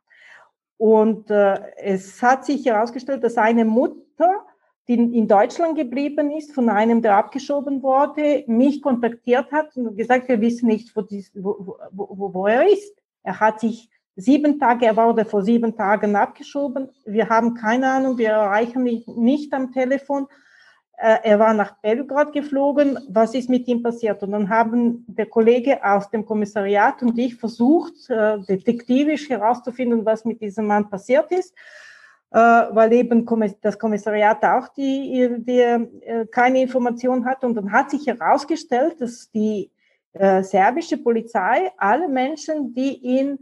[0.77, 4.45] Und äh, es hat sich herausgestellt, dass eine Mutter,
[4.89, 10.29] die in Deutschland geblieben ist, von einem, der abgeschoben wurde, mich kontaktiert hat und gesagt,
[10.29, 12.95] wir wissen nicht, wo, dies, wo, wo, wo er ist.
[13.23, 16.91] Er hat sich sieben Tage, er wurde vor sieben Tagen abgeschoben.
[17.05, 20.27] Wir haben keine Ahnung, wir erreichen ihn nicht am Telefon.
[20.97, 22.99] Äh, er war nach Belgrad geflogen.
[23.09, 24.23] Was ist mit ihm passiert?
[24.23, 30.25] Und dann haben der Kollege aus dem Kommissariat und ich versucht, äh, detektivisch herauszufinden, was
[30.25, 31.53] mit diesem Mann passiert ist,
[32.31, 33.27] äh, weil eben
[33.61, 37.43] das Kommissariat auch die, die keine Information hat.
[37.45, 39.71] Und dann hat sich herausgestellt, dass die
[40.17, 43.37] serbische Polizei alle Menschen, die ihn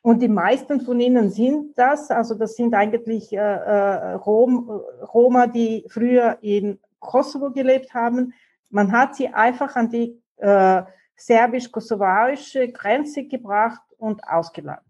[0.00, 4.70] und die meisten von ihnen sind das, also das sind eigentlich äh, Rom,
[5.12, 8.34] Roma, die früher in Kosovo gelebt haben.
[8.68, 10.82] Man hat sie einfach an die äh,
[11.16, 14.84] serbisch-kosovarische Grenze gebracht und ausgeladen.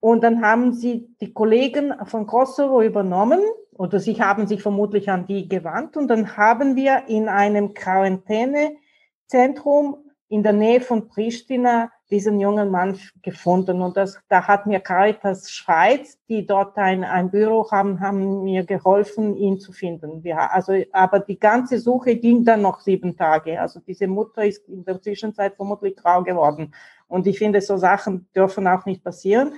[0.00, 3.38] Und dann haben sie die Kollegen von Kosovo übernommen
[3.70, 10.10] oder sie haben sich vermutlich an die gewandt und dann haben wir in einem Quarantänezentrum
[10.28, 13.80] in der Nähe von Pristina diesen jungen Mann gefunden.
[13.80, 18.64] Und das, da hat mir Caritas Schweiz, die dort ein, ein Büro haben, haben mir
[18.64, 20.22] geholfen, ihn zu finden.
[20.22, 23.60] Wir, also, aber die ganze Suche ging dann noch sieben Tage.
[23.60, 26.74] Also diese Mutter ist in der Zwischenzeit vermutlich grau geworden.
[27.08, 29.54] Und ich finde, so Sachen dürfen auch nicht passieren.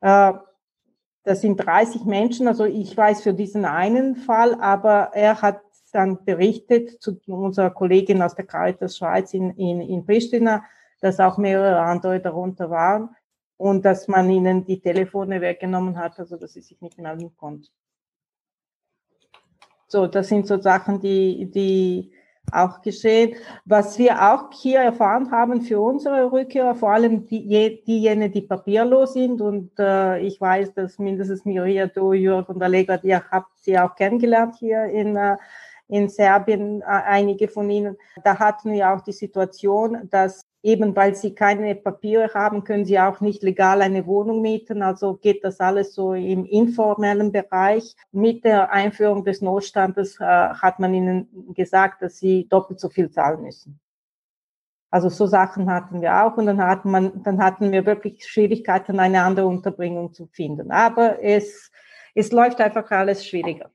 [0.00, 0.34] Äh,
[1.24, 5.60] das sind 30 Menschen, also ich weiß für diesen einen Fall, aber er hat
[5.92, 10.62] dann berichtet zu unserer Kollegin aus der Caritas Schweiz in, in, in Pristina,
[11.00, 13.14] dass auch mehrere andere darunter waren
[13.56, 17.68] und dass man ihnen die Telefone weggenommen hat, also dass sie sich nicht melden konnten.
[19.88, 22.12] So, das sind so Sachen, die, die
[22.52, 23.36] auch geschehen.
[23.64, 29.14] Was wir auch hier erfahren haben für unsere Rückkehrer, vor allem die, diejenigen, die papierlos
[29.14, 29.40] sind.
[29.40, 33.94] Und äh, ich weiß, dass mindestens Miria, du, Jörg und Allegra, ihr habt sie auch
[33.94, 35.36] kennengelernt hier in, äh,
[35.88, 37.96] in Serbien, äh, einige von ihnen.
[38.24, 42.98] Da hatten wir auch die Situation, dass eben weil sie keine Papiere haben, können sie
[42.98, 44.82] auch nicht legal eine Wohnung mieten.
[44.82, 47.94] Also geht das alles so im informellen Bereich.
[48.12, 53.10] Mit der Einführung des Notstandes äh, hat man ihnen gesagt, dass sie doppelt so viel
[53.10, 53.78] zahlen müssen.
[54.90, 58.98] Also so Sachen hatten wir auch und dann hatten, man, dann hatten wir wirklich Schwierigkeiten,
[58.98, 60.70] eine andere Unterbringung zu finden.
[60.70, 61.70] Aber es,
[62.14, 63.70] es läuft einfach alles schwieriger.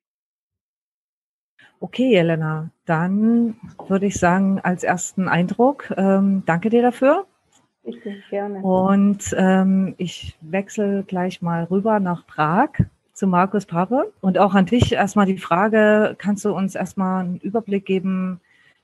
[1.82, 3.56] Okay, Elena, dann
[3.88, 7.26] würde ich sagen, als ersten Eindruck, ähm, danke dir dafür.
[7.84, 8.60] Ich bin gerne.
[8.60, 12.70] Und ähm, ich wechsle gleich mal rüber nach Prag
[13.14, 14.14] zu Markus Pape.
[14.22, 18.40] Und auch an dich erstmal die Frage, kannst du uns erstmal einen Überblick geben,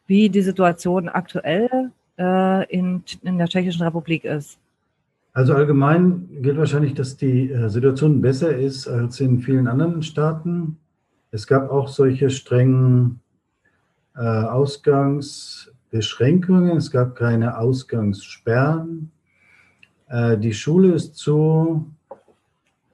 [0.07, 4.57] wie die Situation aktuell äh, in, in der Tschechischen Republik ist?
[5.33, 10.77] Also allgemein gilt wahrscheinlich, dass die äh, Situation besser ist als in vielen anderen Staaten.
[11.37, 13.19] Es gab auch solche strengen
[14.15, 16.77] äh, Ausgangsbeschränkungen.
[16.77, 19.11] Es gab keine Ausgangssperren.
[20.07, 21.85] Äh, die Schule ist zu.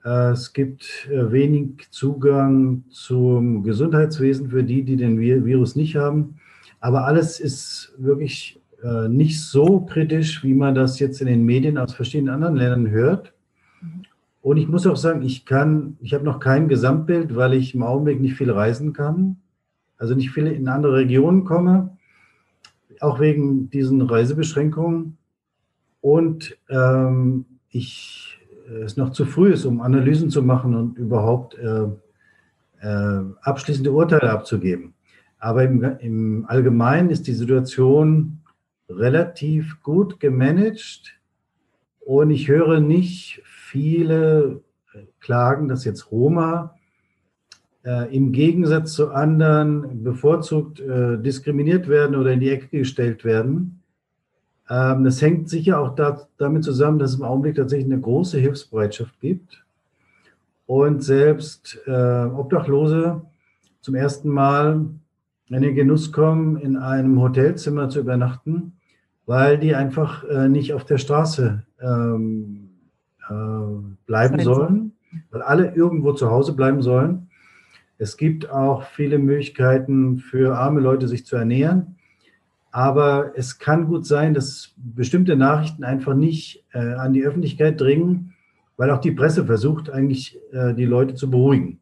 [0.03, 6.35] Äh, es gibt äh, wenig Zugang zum Gesundheitswesen für die, die den Virus nicht haben.
[6.81, 11.77] Aber alles ist wirklich äh, nicht so kritisch, wie man das jetzt in den Medien
[11.77, 13.31] aus verschiedenen anderen Ländern hört.
[14.43, 17.81] Und ich muss auch sagen, ich kann, ich habe noch kein Gesamtbild, weil ich im
[17.81, 19.37] Augenblick nicht viel reisen kann.
[19.97, 21.97] Also nicht viel in andere Regionen komme,
[22.99, 25.17] auch wegen diesen Reisebeschränkungen.
[26.01, 28.37] Und ähm, ich,
[28.83, 31.85] es noch zu früh ist, um Analysen zu machen und überhaupt äh,
[32.81, 34.93] äh, abschließende Urteile abzugeben.
[35.39, 38.39] Aber im, im Allgemeinen ist die Situation
[38.89, 41.17] relativ gut gemanagt
[42.01, 43.41] und ich höre nicht
[43.73, 44.61] viele
[44.93, 46.75] äh, klagen, dass jetzt Roma
[47.83, 53.81] äh, im Gegensatz zu anderen bevorzugt äh, diskriminiert werden oder in die Ecke gestellt werden.
[54.69, 58.37] Ähm, das hängt sicher auch da, damit zusammen, dass es im Augenblick tatsächlich eine große
[58.37, 59.65] Hilfsbereitschaft gibt
[60.67, 63.23] und selbst äh, Obdachlose
[63.81, 64.85] zum ersten Mal
[65.49, 68.73] in den Genuss kommen, in einem Hotelzimmer zu übernachten,
[69.25, 72.62] weil die einfach äh, nicht auf der Straße ähm, äh,
[74.05, 74.93] bleiben sollen,
[75.31, 77.29] weil alle irgendwo zu Hause bleiben sollen.
[77.97, 81.95] Es gibt auch viele Möglichkeiten für arme Leute, sich zu ernähren.
[82.71, 88.33] Aber es kann gut sein, dass bestimmte Nachrichten einfach nicht äh, an die Öffentlichkeit dringen,
[88.77, 91.79] weil auch die Presse versucht, eigentlich äh, die Leute zu beruhigen.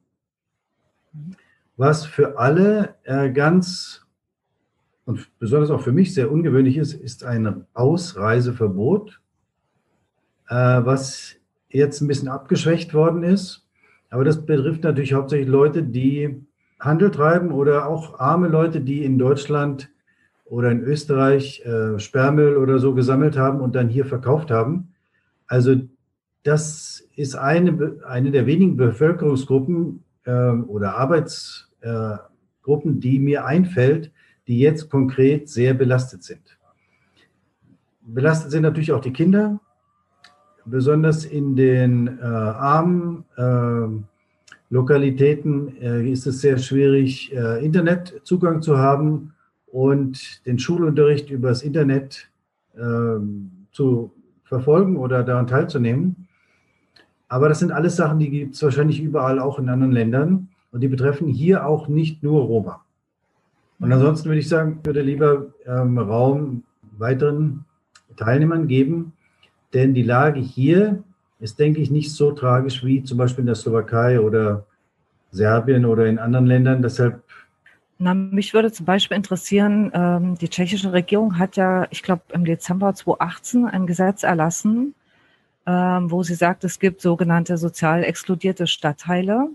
[1.78, 4.06] Was für alle äh, ganz
[5.06, 9.21] und besonders auch für mich sehr ungewöhnlich ist, ist ein Ausreiseverbot äh,
[10.56, 11.36] was
[11.70, 13.66] jetzt ein bisschen abgeschwächt worden ist.
[14.10, 16.44] Aber das betrifft natürlich hauptsächlich Leute, die
[16.80, 19.90] Handel treiben oder auch arme Leute, die in Deutschland
[20.46, 24.94] oder in Österreich äh, Sperrmüll oder so gesammelt haben und dann hier verkauft haben.
[25.48, 25.76] Also
[26.44, 34.12] das ist eine, eine der wenigen Bevölkerungsgruppen äh, oder Arbeitsgruppen, äh, die mir einfällt,
[34.48, 36.58] die jetzt konkret sehr belastet sind.
[38.02, 39.62] Belastet sind natürlich auch die Kinder,
[40.72, 43.88] besonders in den äh, armen äh,
[44.72, 49.34] Lokalitäten äh, ist es sehr schwierig, äh, Internetzugang zu haben
[49.68, 52.30] und den Schulunterricht übers Internet
[52.78, 54.12] ähm, zu
[54.46, 56.28] verfolgen oder daran teilzunehmen.
[57.28, 60.82] Aber das sind alles Sachen, die gibt es wahrscheinlich überall auch in anderen Ländern und
[60.82, 62.84] die betreffen hier auch nicht nur Roma.
[63.80, 66.64] Und ansonsten würde ich sagen, würde lieber ähm, Raum
[66.98, 67.66] weiteren
[68.16, 69.14] Teilnehmern geben,
[69.74, 71.04] denn die Lage hier
[71.40, 74.66] ist, denke ich, nicht so tragisch wie zum Beispiel in der Slowakei oder
[75.32, 76.82] Serbien oder in anderen Ländern.
[76.82, 77.24] Deshalb
[77.98, 82.46] Na, mich würde zum Beispiel interessieren, ähm, die tschechische Regierung hat ja, ich glaube, im
[82.46, 84.94] Dezember 2018 ein Gesetz erlassen,
[85.66, 89.50] ähm, wo sie sagt, es gibt sogenannte sozial exkludierte Stadtteile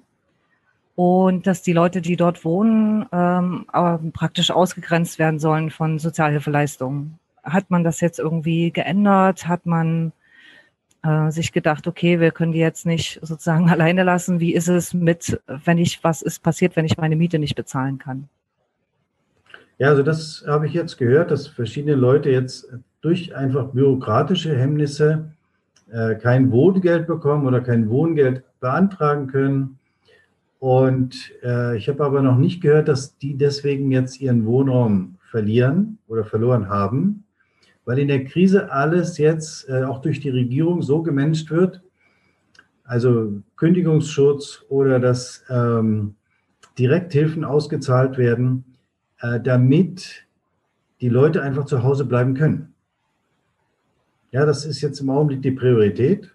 [0.97, 3.67] und dass die Leute, die dort wohnen, ähm,
[4.13, 7.19] praktisch ausgegrenzt werden sollen von Sozialhilfeleistungen.
[7.47, 9.49] Hat man das jetzt irgendwie geändert?
[9.49, 10.13] Hat man
[11.03, 14.41] äh, sich gedacht, okay, wir können die jetzt nicht sozusagen alleine lassen.
[14.41, 17.99] Wie ist es mit, wenn ich, was ist passiert, wenn ich meine Miete nicht bezahlen
[17.99, 18.29] kann?
[19.79, 22.67] Ja, also das habe ich jetzt gehört, dass verschiedene Leute jetzt
[23.03, 25.31] durch einfach bürokratische Hemmnisse
[25.91, 29.79] äh, kein Wohngeld bekommen oder kein Wohngeld beantragen können.
[30.59, 35.99] Und äh, ich habe aber noch nicht gehört, dass die deswegen jetzt ihren Wohnraum verlieren
[36.09, 37.25] oder verloren haben,
[37.87, 41.81] weil in der Krise alles jetzt äh, auch durch die Regierung so gemanagt wird,
[42.85, 46.17] also Kündigungsschutz oder dass ähm,
[46.79, 48.65] Direkthilfen ausgezahlt werden,
[49.21, 50.27] äh, damit
[51.01, 52.75] die Leute einfach zu Hause bleiben können.
[54.33, 56.35] Ja, das ist jetzt im Augenblick die Priorität.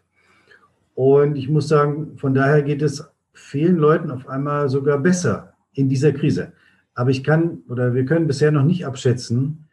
[0.95, 5.89] Und ich muss sagen, von daher geht es vielen Leuten auf einmal sogar besser in
[5.89, 6.53] dieser Krise.
[6.95, 9.67] Aber ich kann oder wir können bisher noch nicht abschätzen,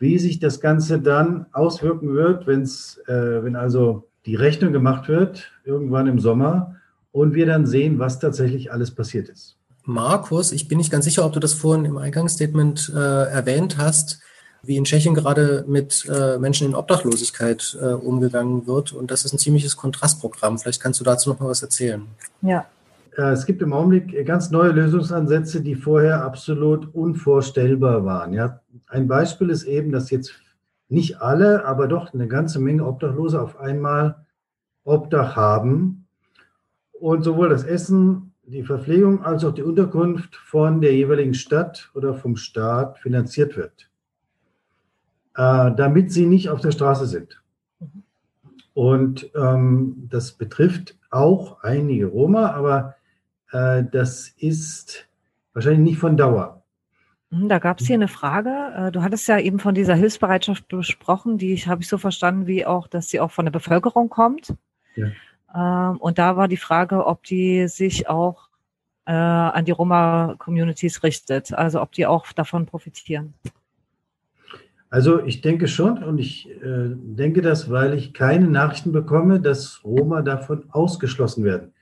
[0.00, 5.52] wie sich das Ganze dann auswirken wird, wenn's, äh, wenn also die Rechnung gemacht wird,
[5.64, 6.76] irgendwann im Sommer,
[7.12, 9.56] und wir dann sehen, was tatsächlich alles passiert ist.
[9.84, 14.20] Markus, ich bin nicht ganz sicher, ob du das vorhin im Eingangsstatement äh, erwähnt hast,
[14.62, 18.92] wie in Tschechien gerade mit äh, Menschen in Obdachlosigkeit äh, umgegangen wird.
[18.92, 20.58] Und das ist ein ziemliches Kontrastprogramm.
[20.58, 22.06] Vielleicht kannst du dazu noch mal was erzählen.
[22.42, 22.66] Ja.
[23.16, 28.32] Äh, es gibt im Augenblick ganz neue Lösungsansätze, die vorher absolut unvorstellbar waren.
[28.32, 30.34] Ja, ein Beispiel ist eben, dass jetzt
[30.88, 34.26] nicht alle, aber doch eine ganze Menge Obdachlose auf einmal
[34.84, 36.06] Obdach haben
[36.92, 42.14] und sowohl das Essen die Verpflegung als auch die Unterkunft von der jeweiligen Stadt oder
[42.14, 43.88] vom Staat finanziert wird,
[45.36, 47.40] äh, damit sie nicht auf der Straße sind.
[48.74, 52.96] Und ähm, das betrifft auch einige Roma, aber
[53.52, 55.08] das ist
[55.52, 56.60] wahrscheinlich nicht von Dauer.
[57.30, 58.50] Hm, da gab es hier eine Frage.
[58.76, 62.66] Äh, du hattest ja eben von dieser Hilfsbereitschaft besprochen, die habe ich so verstanden, wie
[62.66, 64.54] auch, dass sie auch von der Bevölkerung kommt.
[64.96, 65.08] Ja.
[65.54, 68.48] Ähm, und da war die Frage, ob die sich auch
[69.06, 73.34] äh, an die Roma-Communities richtet, also ob die auch davon profitieren.
[74.92, 79.84] Also ich denke schon und ich äh, denke das, weil ich keine Nachrichten bekomme, dass
[79.84, 81.72] Roma davon ausgeschlossen werden.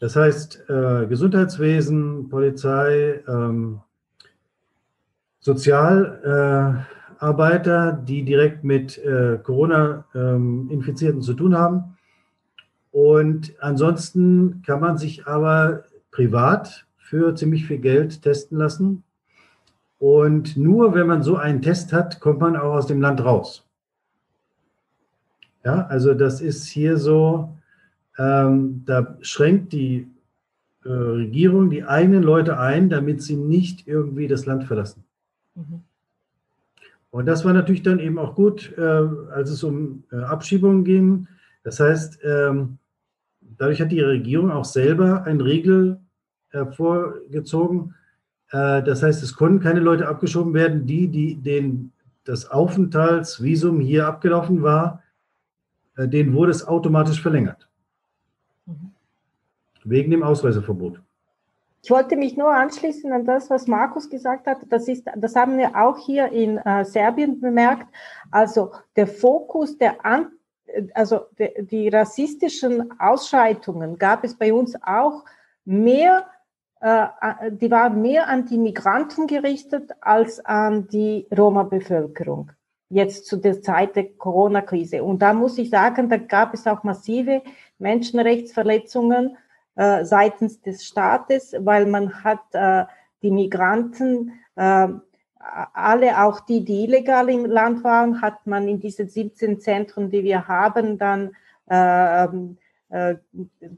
[0.00, 3.80] das heißt äh, Gesundheitswesen, Polizei, ähm,
[5.40, 11.96] Sozialarbeiter, die direkt mit äh, Corona-Infizierten ähm, zu tun haben.
[12.92, 19.04] Und ansonsten kann man sich aber privat für ziemlich viel Geld testen lassen.
[19.98, 23.66] Und nur wenn man so einen Test hat, kommt man auch aus dem Land raus.
[25.62, 27.54] Ja, also das ist hier so,
[28.20, 30.06] ähm, da schränkt die
[30.84, 35.04] äh, Regierung die eigenen Leute ein, damit sie nicht irgendwie das Land verlassen.
[35.54, 35.80] Mhm.
[37.10, 41.28] Und das war natürlich dann eben auch gut, äh, als es um äh, Abschiebungen ging.
[41.64, 42.78] Das heißt, ähm,
[43.58, 45.98] dadurch hat die Regierung auch selber ein Riegel
[46.50, 47.94] hervorgezogen.
[48.50, 51.90] Äh, das heißt, es konnten keine Leute abgeschoben werden, die, die den,
[52.24, 55.02] das Aufenthaltsvisum hier abgelaufen war,
[55.96, 57.69] äh, denen wurde es automatisch verlängert.
[59.84, 61.00] Wegen dem Ausreiseverbot.
[61.82, 64.58] Ich wollte mich nur anschließen an das, was Markus gesagt hat.
[64.68, 67.86] Das ist, das haben wir auch hier in äh, Serbien bemerkt.
[68.30, 70.32] Also der Fokus der An
[70.94, 75.24] also die, die rassistischen Ausschreitungen gab es bei uns auch
[75.64, 76.26] mehr,
[76.80, 77.06] äh,
[77.50, 82.52] die waren mehr an die Migranten gerichtet als an die Roma-Bevölkerung.
[82.88, 85.04] Jetzt zu der Zeit der Corona-Krise.
[85.04, 87.42] Und da muss ich sagen, da gab es auch massive
[87.78, 89.36] Menschenrechtsverletzungen
[89.76, 92.84] äh, seitens des Staates, weil man hat äh,
[93.22, 94.88] die Migranten äh,
[95.72, 100.22] alle, auch die, die illegal im Land waren, hat man in diese 17 Zentren, die
[100.22, 101.34] wir haben, dann
[101.70, 102.26] äh,
[102.90, 103.16] äh,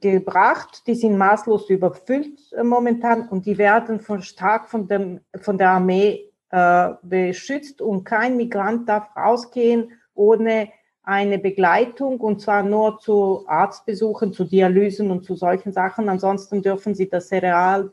[0.01, 0.87] gebracht.
[0.87, 5.71] Die sind maßlos überfüllt äh, momentan und die werden von, stark von, dem, von der
[5.71, 10.71] Armee äh, beschützt und kein Migrant darf rausgehen ohne
[11.05, 16.09] eine Begleitung und zwar nur zu Arztbesuchen, zu Dialysen und zu solchen Sachen.
[16.09, 17.91] Ansonsten dürfen sie das Areal,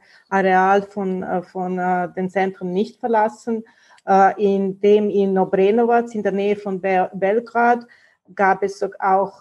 [0.84, 3.64] von, äh, von äh, den Zentren nicht verlassen.
[4.08, 7.88] Äh, in dem in Obrenovac in der Nähe von Belgrad
[8.36, 9.40] gab es auch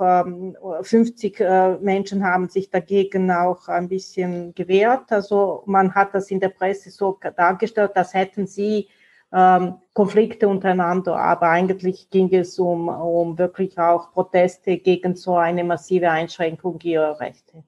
[0.81, 1.41] 50
[1.83, 5.13] Menschen haben sich dagegen auch ein bisschen gewehrt.
[5.13, 8.89] Also man hat das in der Presse so dargestellt, als hätten sie
[9.33, 15.65] ähm, Konflikte untereinander, aber eigentlich ging es um, um wirklich auch Proteste gegen so eine
[15.65, 17.65] massive Einschränkung ihrer Rechte.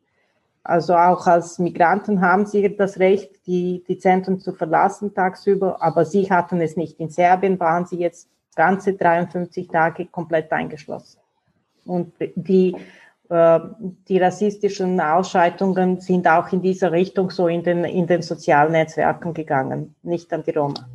[0.62, 6.04] Also auch als Migranten haben sie das Recht, die, die Zentren zu verlassen tagsüber, aber
[6.04, 7.00] sie hatten es nicht.
[7.00, 11.18] In Serbien waren sie jetzt ganze 53 Tage komplett eingeschlossen.
[11.86, 12.76] Und die,
[13.30, 13.60] äh,
[14.06, 19.32] die rassistischen Ausschreitungen sind auch in dieser Richtung so in den, in den sozialen Netzwerken
[19.32, 20.86] gegangen, nicht an die Roma.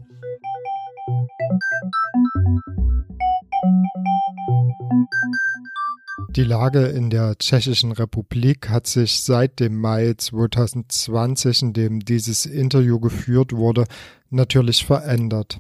[6.36, 12.46] Die Lage in der Tschechischen Republik hat sich seit dem Mai 2020, in dem dieses
[12.46, 13.86] Interview geführt wurde,
[14.30, 15.58] natürlich verändert.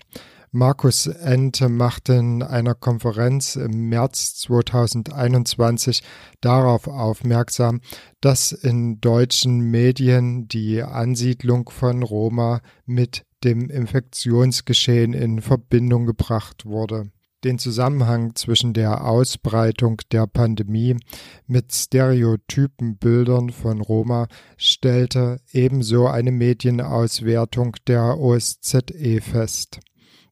[0.52, 6.02] Markus Ente machte in einer Konferenz im März 2021
[6.39, 7.82] darauf aufmerksam,
[8.22, 17.12] dass in deutschen Medien die Ansiedlung von Roma mit dem Infektionsgeschehen in Verbindung gebracht wurde.
[17.43, 20.98] Den Zusammenhang zwischen der Ausbreitung der Pandemie
[21.46, 24.28] mit stereotypen Bildern von Roma
[24.58, 29.80] stellte ebenso eine Medienauswertung der OSZE fest.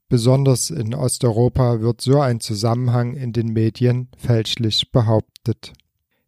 [0.10, 5.74] Besonders in Osteuropa wird so ein Zusammenhang in den Medien fälschlich behauptet.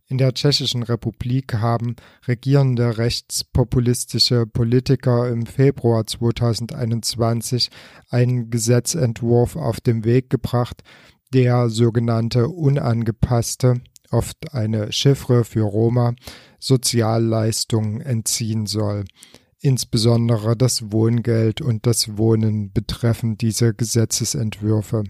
[0.07, 1.95] In der Tschechischen Republik haben
[2.27, 7.71] regierende rechtspopulistische Politiker im Februar 2021
[8.11, 10.83] einen Gesetzentwurf auf den Weg gebracht,
[11.33, 13.81] der sogenannte unangepasste,
[14.11, 16.13] oft eine Chiffre für Roma,
[16.59, 19.05] Sozialleistungen entziehen soll.
[19.59, 25.05] Insbesondere das Wohngeld und das Wohnen betreffen diese Gesetzesentwürfe.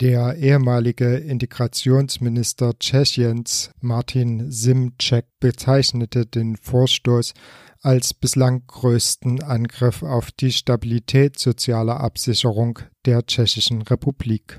[0.00, 7.32] Der ehemalige Integrationsminister Tschechiens Martin Simcek bezeichnete den Vorstoß
[7.80, 14.58] als bislang größten Angriff auf die Stabilität sozialer Absicherung der Tschechischen Republik.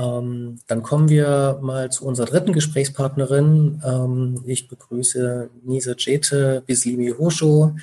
[0.00, 3.82] Ähm, dann kommen wir mal zu unserer dritten Gesprächspartnerin.
[3.84, 7.76] Ähm, ich begrüße Nisa Cete Bislimi Hosho.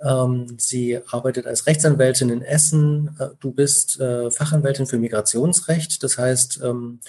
[0.00, 3.16] Ähm, sie arbeitet als Rechtsanwältin in Essen.
[3.18, 6.02] Äh, du bist äh, Fachanwältin für Migrationsrecht.
[6.02, 7.00] Das heißt, ähm,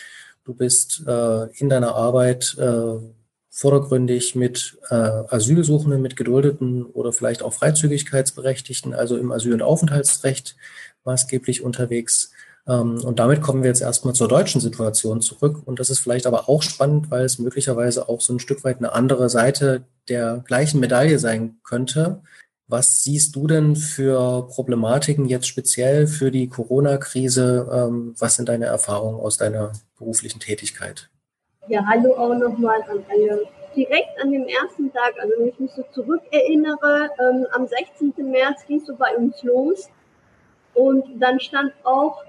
[0.46, 3.00] du bist äh, in deiner Arbeit äh,
[3.50, 10.56] vordergründig mit äh, Asylsuchenden, mit Geduldeten oder vielleicht auch Freizügigkeitsberechtigten, also im Asyl- und Aufenthaltsrecht
[11.04, 12.32] maßgeblich unterwegs.
[12.68, 15.62] Ähm, und damit kommen wir jetzt erstmal zur deutschen Situation zurück.
[15.66, 18.78] Und das ist vielleicht aber auch spannend, weil es möglicherweise auch so ein Stück weit
[18.78, 22.22] eine andere Seite der gleichen Medaille sein könnte.
[22.68, 27.70] Was siehst du denn für Problematiken jetzt speziell für die Corona-Krise?
[27.72, 31.10] Ähm, was sind deine Erfahrungen aus deiner beruflichen Tätigkeit?
[31.68, 33.44] Ja, hallo auch nochmal an alle.
[33.76, 38.14] Direkt an dem ersten Tag, also wenn ich mich so zurückerinnere, ähm, am 16.
[38.32, 39.90] März ging es so bei uns los.
[40.74, 42.24] Und dann stand auch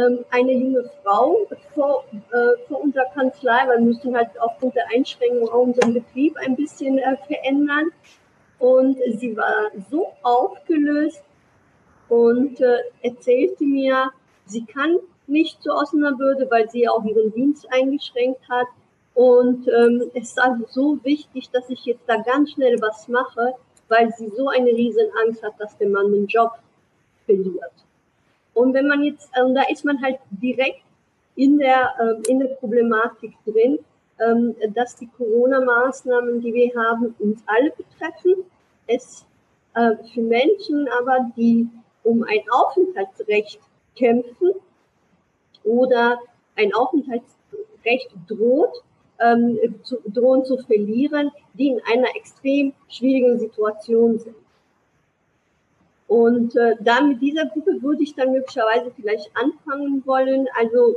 [0.00, 4.88] ähm, eine junge Frau vor, äh, vor unserer Kanzlei, weil wir mussten halt aufgrund der
[4.94, 7.90] Einschränkungen auch unseren Betrieb ein bisschen äh, verändern.
[8.58, 11.22] Und sie war so aufgelöst
[12.08, 14.10] und äh, erzählte mir,
[14.46, 18.66] sie kann nicht zu Osnabrück, weil sie auch ihren Dienst eingeschränkt hat.
[19.14, 23.54] Und ähm, es ist also so wichtig, dass ich jetzt da ganz schnell was mache.
[23.90, 26.52] weil sie so eine riesen Angst hat, dass der Mann den Job
[27.26, 27.72] verliert.
[28.60, 30.82] Und wenn man jetzt, und da ist man halt direkt
[31.34, 33.78] in der, äh, in der Problematik drin,
[34.18, 38.44] ähm, dass die Corona-Maßnahmen, die wir haben, uns alle betreffen.
[38.86, 39.24] Es
[39.74, 41.68] äh, für Menschen aber, die
[42.02, 43.60] um ein Aufenthaltsrecht
[43.96, 44.50] kämpfen
[45.64, 46.18] oder
[46.56, 48.82] ein Aufenthaltsrecht droht,
[49.20, 49.58] ähm,
[50.06, 54.36] drohen zu verlieren, die in einer extrem schwierigen Situation sind.
[56.10, 60.48] Und äh, da mit dieser Gruppe würde ich dann möglicherweise vielleicht anfangen wollen.
[60.58, 60.96] Also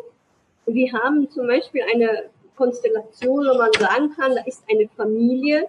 [0.66, 5.68] wir haben zum Beispiel eine Konstellation, wo man sagen kann, da ist eine Familie,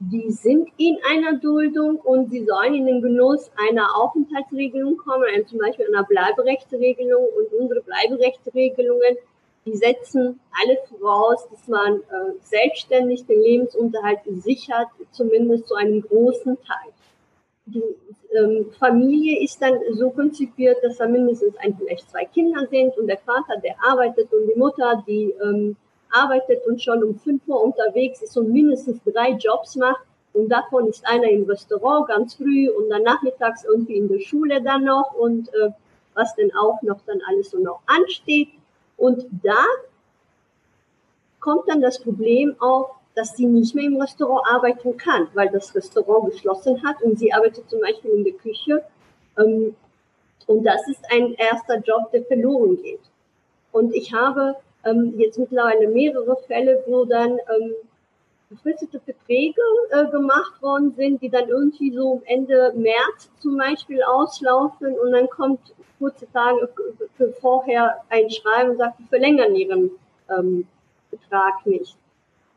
[0.00, 5.50] die sind in einer Duldung und sie sollen in den Genuss einer Aufenthaltsregelung kommen, also
[5.50, 9.16] zum Beispiel einer Bleiberechtsregelung und unsere Bleiberechtsregelungen,
[9.64, 16.56] die setzen alle voraus, dass man äh, selbstständig den Lebensunterhalt sichert, zumindest zu einem großen
[16.64, 16.92] Teil.
[17.66, 17.82] Die
[18.36, 23.06] ähm, Familie ist dann so konzipiert, dass da mindestens ein, vielleicht zwei Kinder sind und
[23.06, 25.76] der Vater, der arbeitet und die Mutter, die ähm,
[26.10, 30.04] arbeitet und schon um 5 Uhr unterwegs ist und mindestens drei Jobs macht.
[30.32, 34.62] Und davon ist einer im Restaurant ganz früh und dann nachmittags irgendwie in der Schule
[34.62, 35.70] dann noch und äh,
[36.14, 38.48] was denn auch noch dann alles so noch ansteht.
[38.96, 39.64] Und da
[41.40, 45.74] kommt dann das Problem auf, dass sie nicht mehr im Restaurant arbeiten kann, weil das
[45.74, 48.82] Restaurant geschlossen hat und sie arbeitet zum Beispiel in der Küche.
[49.38, 49.74] Ähm,
[50.46, 53.00] und das ist ein erster Job, der verloren geht.
[53.70, 57.74] Und ich habe ähm, jetzt mittlerweile mehrere Fälle, wo dann ähm,
[58.50, 59.60] befristete Verträge
[59.90, 65.28] äh, gemacht worden sind, die dann irgendwie so Ende März zum Beispiel auslaufen und dann
[65.28, 65.60] kommt
[65.98, 66.68] kurze Tage
[67.40, 69.90] vorher ein Schreiben und sagt, wir verlängern ihren
[70.28, 70.66] ähm,
[71.10, 71.96] Betrag nicht.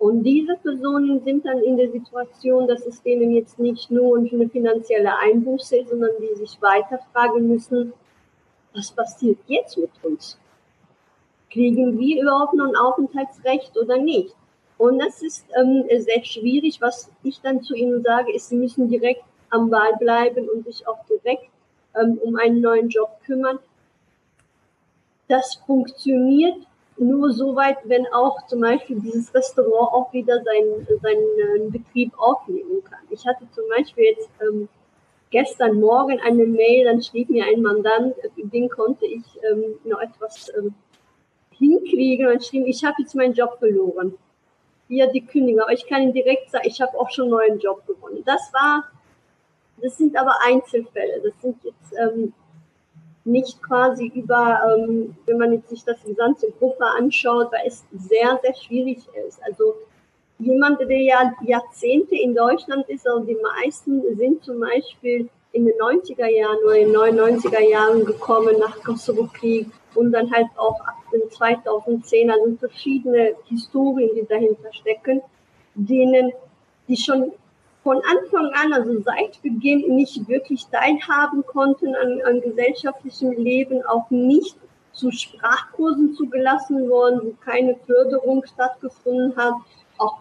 [0.05, 4.49] Und diese Personen sind dann in der Situation, dass es denen jetzt nicht nur eine
[4.49, 7.91] finanzielle Einbuße ist, sondern die sich weiter fragen müssen,
[8.73, 10.37] was passiert jetzt mit uns?
[11.55, 14.35] kriegen wir überhaupt noch ein Aufenthaltsrecht oder nicht?
[14.77, 16.81] Und das ist ähm, sehr schwierig.
[16.81, 20.85] Was ich dann zu ihnen sage, ist, sie müssen direkt am Ball bleiben und sich
[20.85, 21.49] auch direkt
[21.95, 23.57] ähm, um einen neuen Job kümmern.
[25.29, 26.57] Das funktioniert
[26.97, 32.83] nur so weit, wenn auch zum Beispiel dieses Restaurant auch wieder seinen, seinen Betrieb aufnehmen
[32.83, 32.99] kann.
[33.09, 34.69] Ich hatte zum Beispiel jetzt ähm,
[35.29, 40.49] gestern Morgen eine Mail, dann schrieb mir ein Mandant, den konnte ich ähm, noch etwas
[40.57, 40.73] ähm,
[41.51, 44.13] hinkriegen und schrieben, ich habe jetzt meinen Job verloren.
[44.87, 45.61] Hier die Kündigung.
[45.61, 48.23] Aber ich kann Ihnen direkt sagen, ich habe auch schon einen neuen Job gewonnen.
[48.25, 48.85] Das war,
[49.81, 51.21] das sind aber Einzelfälle.
[51.21, 52.33] Das sind jetzt ähm,
[53.25, 58.39] nicht quasi über, ähm, wenn man jetzt sich das gesamte Gruppe anschaut, weil es sehr,
[58.41, 59.39] sehr schwierig ist.
[59.43, 59.75] Also
[60.37, 65.75] jemand, der ja Jahrzehnte in Deutschland ist, also die meisten sind zum Beispiel in den
[65.75, 70.95] 90er Jahren oder in den 99er Jahren gekommen nach Kosovo-Krieg und dann halt auch ab
[71.11, 75.21] den 2010, also verschiedene Historien, die dahinter stecken,
[75.73, 76.33] denen,
[76.87, 77.31] die schon
[77.85, 84.09] von Anfang an, also seit Beginn, nicht wirklich teilhaben konnten an, an gesellschaftlichem Leben, auch
[84.09, 84.57] nicht
[84.91, 89.53] zu Sprachkursen zugelassen worden, wo keine Förderung stattgefunden hat,
[89.99, 90.17] auch,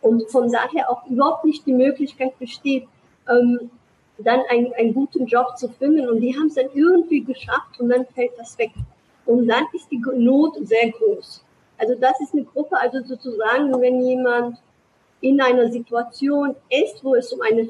[0.00, 2.88] und von daher auch überhaupt nicht die Möglichkeit besteht,
[3.28, 3.70] ähm,
[4.18, 6.08] dann einen, einen guten Job zu finden.
[6.08, 8.72] Und die haben es dann irgendwie geschafft und dann fällt das weg.
[9.24, 11.44] Und dann ist die Not sehr groß.
[11.78, 14.58] Also das ist eine Gruppe, also sozusagen, wenn jemand
[15.20, 17.68] in einer Situation ist, wo es um eine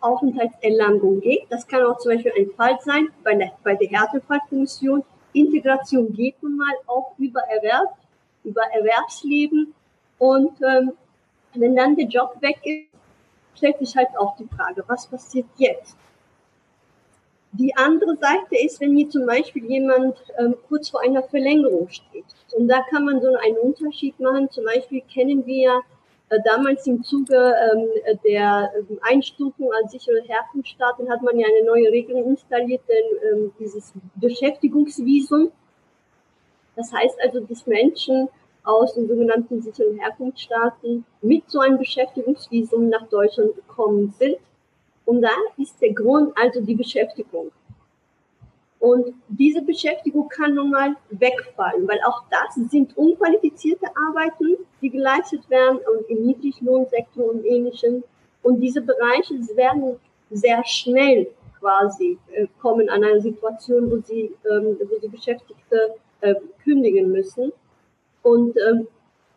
[0.00, 5.04] Aufenthaltserlangung geht, das kann auch zum Beispiel ein Fall sein bei der, bei der Härtefallkommission.
[5.32, 7.96] Integration geht nun mal auch über Erwerb,
[8.44, 9.74] über Erwerbsleben.
[10.18, 10.92] Und ähm,
[11.54, 12.88] wenn dann der Job weg ist,
[13.56, 15.96] stellt sich halt auch die Frage, was passiert jetzt?
[17.52, 22.26] Die andere Seite ist, wenn hier zum Beispiel jemand ähm, kurz vor einer Verlängerung steht.
[22.54, 24.50] Und da kann man so einen Unterschied machen.
[24.50, 25.95] Zum Beispiel kennen wir äh,
[26.44, 27.88] damals im Zuge ähm,
[28.24, 33.52] der ähm, Einstufung als sichere Herkunftsstaaten hat man ja eine neue Regelung installiert, denn ähm,
[33.60, 35.52] dieses Beschäftigungsvisum.
[36.74, 38.28] Das heißt also, dass Menschen
[38.64, 44.36] aus den sogenannten sicheren Herkunftsstaaten mit so einem Beschäftigungsvisum nach Deutschland gekommen sind
[45.04, 47.52] und da ist der Grund also die Beschäftigung.
[48.86, 55.50] Und diese Beschäftigung kann nun mal wegfallen, weil auch das sind unqualifizierte Arbeiten, die geleistet
[55.50, 58.04] werden und im Niedriglohnsektor und ähnlichem.
[58.44, 59.96] Und diese Bereiche werden
[60.30, 61.26] sehr schnell
[61.58, 67.52] quasi äh, kommen an eine Situation, wo sie, ähm, wo sie Beschäftigte äh, kündigen müssen.
[68.22, 68.86] Und ähm,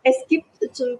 [0.04, 0.46] es gibt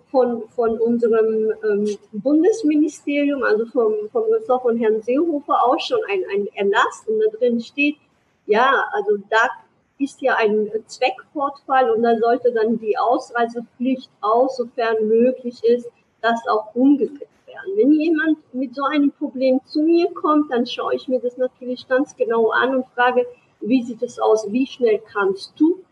[0.10, 6.24] von, von unserem ähm, Bundesministerium, also vom, vom Ressort von Herrn Seehofer auch schon ein,
[6.34, 7.98] ein Erlass und da drin steht,
[8.50, 9.48] ja, also da
[10.00, 15.88] ist ja ein Zweckfortfall und da sollte dann die Ausreisepflicht aus, sofern möglich ist,
[16.22, 17.74] das auch umgesetzt werden.
[17.76, 21.88] Wenn jemand mit so einem Problem zu mir kommt, dann schaue ich mir das natürlich
[21.88, 23.26] ganz genau an und frage,
[23.62, 25.84] wie sieht es aus, wie schnell kannst du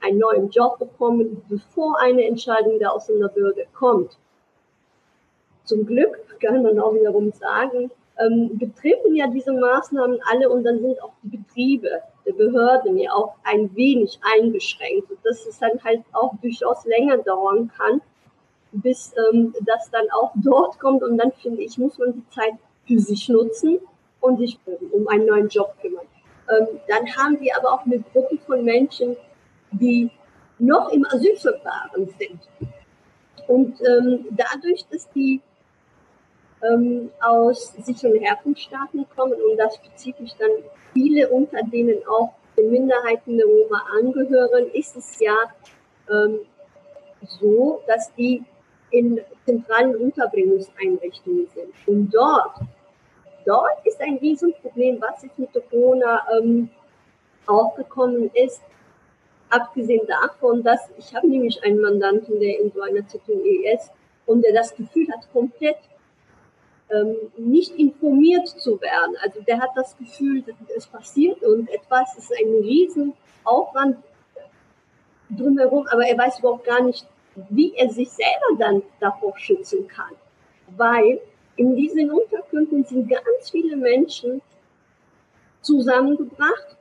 [0.00, 4.18] einen neuen Job bekommen, bevor eine Entscheidung der Ausländerbehörde kommt.
[5.64, 10.80] Zum Glück kann man auch wiederum sagen, ähm, betreffen ja diese Maßnahmen alle und dann
[10.80, 16.02] sind auch die Betriebe der Behörden ja auch ein wenig eingeschränkt, dass es dann halt
[16.12, 18.00] auch durchaus länger dauern kann,
[18.72, 22.54] bis ähm, das dann auch dort kommt und dann finde ich, muss man die Zeit
[22.86, 23.78] für sich nutzen
[24.20, 24.58] und sich
[24.92, 26.06] um einen neuen Job kümmern.
[26.50, 29.16] Ähm, dann haben wir aber auch eine Gruppe von Menschen,
[29.72, 30.10] die
[30.58, 32.40] noch im Asylverfahren sind.
[33.48, 35.40] Und ähm, dadurch, dass die
[36.62, 40.50] ähm, aus sicheren Herkunftsstaaten kommen und da spezifisch dann
[40.92, 45.34] viele unter denen auch den Minderheiten der Roma angehören, ist es ja
[46.10, 46.40] ähm,
[47.26, 48.44] so, dass die
[48.90, 51.72] in zentralen Unterbringungseinrichtungen sind.
[51.86, 52.56] Und dort,
[53.46, 56.68] dort ist ein Riesenproblem, was jetzt mit Corona ähm,
[57.46, 58.60] aufgekommen ist,
[59.48, 63.90] abgesehen davon, dass ich habe nämlich einen Mandanten, der in so einer ZUE ist
[64.26, 65.78] und der das Gefühl hat, komplett
[67.36, 69.16] nicht informiert zu werden.
[69.22, 73.98] Also der hat das Gefühl, dass es passiert und etwas ist ein Riesenaufwand
[75.30, 77.06] drumherum, aber er weiß überhaupt gar nicht,
[77.48, 80.14] wie er sich selber dann davor schützen kann.
[80.76, 81.20] Weil
[81.56, 84.42] in diesen Unterkünften sind ganz viele Menschen
[85.62, 86.76] zusammengebracht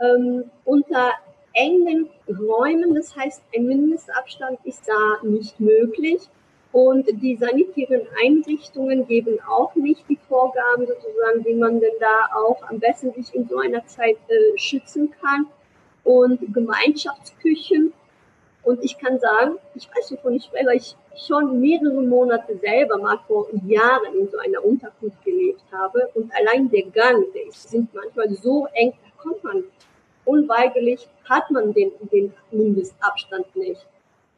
[0.00, 1.12] ähm, unter
[1.52, 2.94] engen Räumen.
[2.94, 6.28] Das heißt, ein Mindestabstand ist da nicht möglich.
[6.74, 12.68] Und die sanitären Einrichtungen geben auch nicht die Vorgaben sozusagen, wie man denn da auch
[12.68, 15.46] am besten sich in so einer Zeit äh, schützen kann.
[16.02, 17.92] Und Gemeinschaftsküchen.
[18.64, 22.98] Und ich kann sagen, ich weiß, wovon ich spreche, weil ich schon mehrere Monate selber
[22.98, 26.08] mal vor Jahren in so einer Unterkunft gelebt habe.
[26.14, 29.62] Und allein der Gang, der ist, sind manchmal so eng, da kommt man
[30.24, 33.86] unweigerlich hat man den, den Mindestabstand nicht.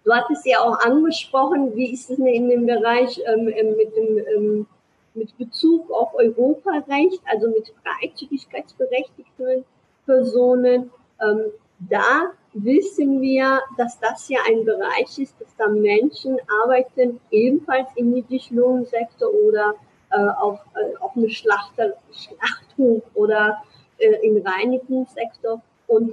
[0.06, 4.18] Du hattest ja auch angesprochen, wie ist es in dem Bereich ähm, ähm, mit, dem,
[4.36, 4.66] ähm,
[5.14, 9.64] mit Bezug auf Europarecht, also mit freizügigkeitsberechtigten
[10.04, 10.92] Personen.
[11.20, 11.46] Ähm,
[11.80, 18.12] da wissen wir, dass das ja ein Bereich ist, dass da Menschen arbeiten, ebenfalls im
[18.12, 19.74] Niedriglohnsektor oder
[20.12, 23.60] äh, auf, äh, auf eine Schlachter, Schlachtung oder
[23.98, 25.60] äh, im Reinigungssektor.
[25.88, 26.12] Und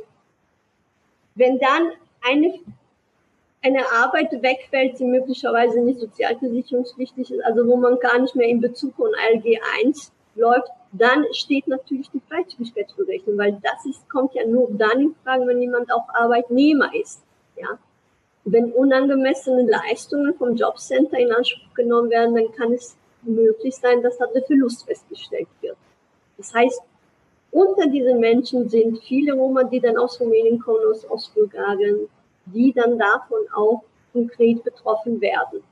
[1.36, 1.92] wenn dann
[2.28, 2.56] eine,
[3.64, 8.60] eine Arbeit wegfällt, die möglicherweise nicht sozialversicherungspflichtig ist, also wo man gar nicht mehr in
[8.60, 14.46] Bezug von ALG 1 läuft, dann steht natürlich die Freizügigkeitsberechnung, weil das ist, kommt ja
[14.46, 17.22] nur dann in Frage, wenn jemand auch Arbeitnehmer ist.
[17.56, 17.80] Ja?
[18.44, 24.18] Wenn unangemessene Leistungen vom Jobcenter in Anspruch genommen werden, dann kann es möglich sein, dass
[24.18, 25.78] da der Verlust festgestellt wird.
[26.38, 26.82] Das heißt,
[27.52, 32.10] unter diesen Menschen sind viele Roma, die dann aus Rumänien kommen, aus, aus Bulgarien,
[32.46, 35.64] die dann davon auch konkret betroffen werden.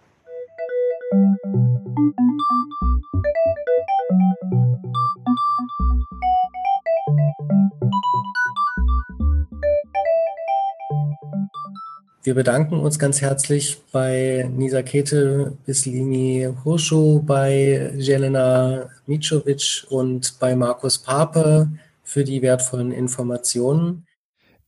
[12.23, 20.55] Wir bedanken uns ganz herzlich bei Nisa Kete, Bislimi Hurschu, bei Jelena Micovic und bei
[20.55, 21.67] Markus Pape
[22.03, 24.05] für die wertvollen Informationen.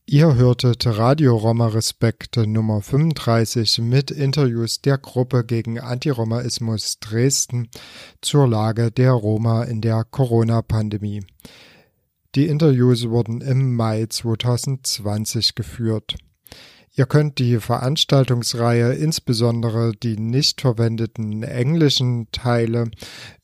[0.06, 7.70] Ihr hörtet Radio Roma Respekt Nummer 35 mit Interviews der Gruppe gegen Antiromaismus Dresden
[8.20, 11.24] zur Lage der Roma in der Corona-Pandemie.
[12.34, 16.16] Die Interviews wurden im Mai 2020 geführt.
[16.92, 22.90] Ihr könnt die Veranstaltungsreihe, insbesondere die nicht verwendeten englischen Teile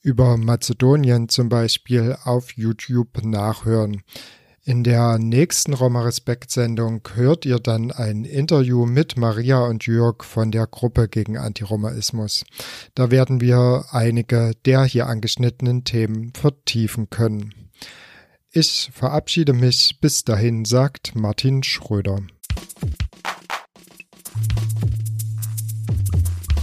[0.02, 4.02] über Mazedonien zum Beispiel, auf YouTube nachhören.
[4.70, 10.22] In der nächsten Roma Respekt Sendung hört ihr dann ein Interview mit Maria und Jörg
[10.22, 12.44] von der Gruppe gegen Antiromaismus.
[12.94, 17.52] Da werden wir einige der hier angeschnittenen Themen vertiefen können.
[18.52, 22.20] Ich verabschiede mich bis dahin, sagt Martin Schröder.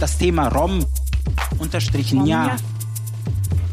[0.00, 0.86] das Thema Rom
[1.58, 2.56] unterstrichen ja.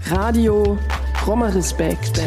[0.10, 0.78] Radio
[1.26, 2.20] Roma Respekt.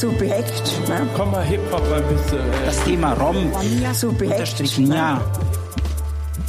[0.00, 0.88] Subjekt.
[0.88, 1.08] Ne?
[1.16, 2.38] Komm mal Hip-Hop ein bisschen.
[2.38, 2.66] Äh.
[2.66, 3.50] Das Thema Rom.
[3.92, 4.32] Subjekt.
[4.32, 5.20] Unterstrichen ja.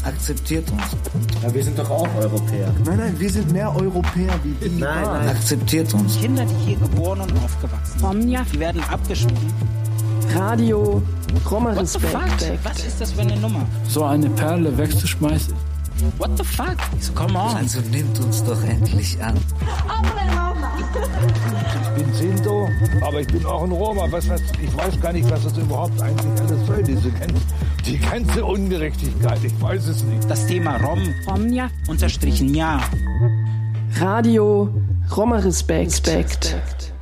[0.04, 0.82] Akzeptiert uns.
[1.44, 2.72] Ja, wir sind doch auch Europäer.
[2.86, 4.80] Nein, nein, wir sind mehr Europäer wie die.
[4.80, 5.30] Nein, nein.
[5.30, 6.20] Akzeptiert uns.
[6.20, 9.54] Kinder, die hier geboren und aufgewachsen sind, die werden abgeschoben.
[10.36, 11.02] Radio
[11.44, 11.76] fuck?
[11.76, 12.60] Respekt.
[12.64, 13.66] Was ist das für eine Nummer?
[13.88, 15.69] So eine Perle wegzuschmeißen.
[16.18, 16.78] What the fuck?
[17.00, 17.56] So, come on.
[17.58, 19.36] Also nimmt uns doch endlich an.
[21.82, 22.70] Ich bin Sinto,
[23.02, 24.06] aber ich bin auch ein Roma.
[24.10, 27.36] Was, was, ich weiß gar nicht, was das überhaupt eigentlich alles soll, diese ganze,
[27.86, 29.44] die ganze Ungerechtigkeit.
[29.44, 30.30] Ich weiß es nicht.
[30.30, 31.14] Das Thema Rom.
[31.28, 31.70] Omnia.
[31.88, 32.80] Unterstrichen ja.
[34.00, 34.70] Radio
[35.16, 36.08] Roma Respekt.
[36.08, 36.94] Respekt.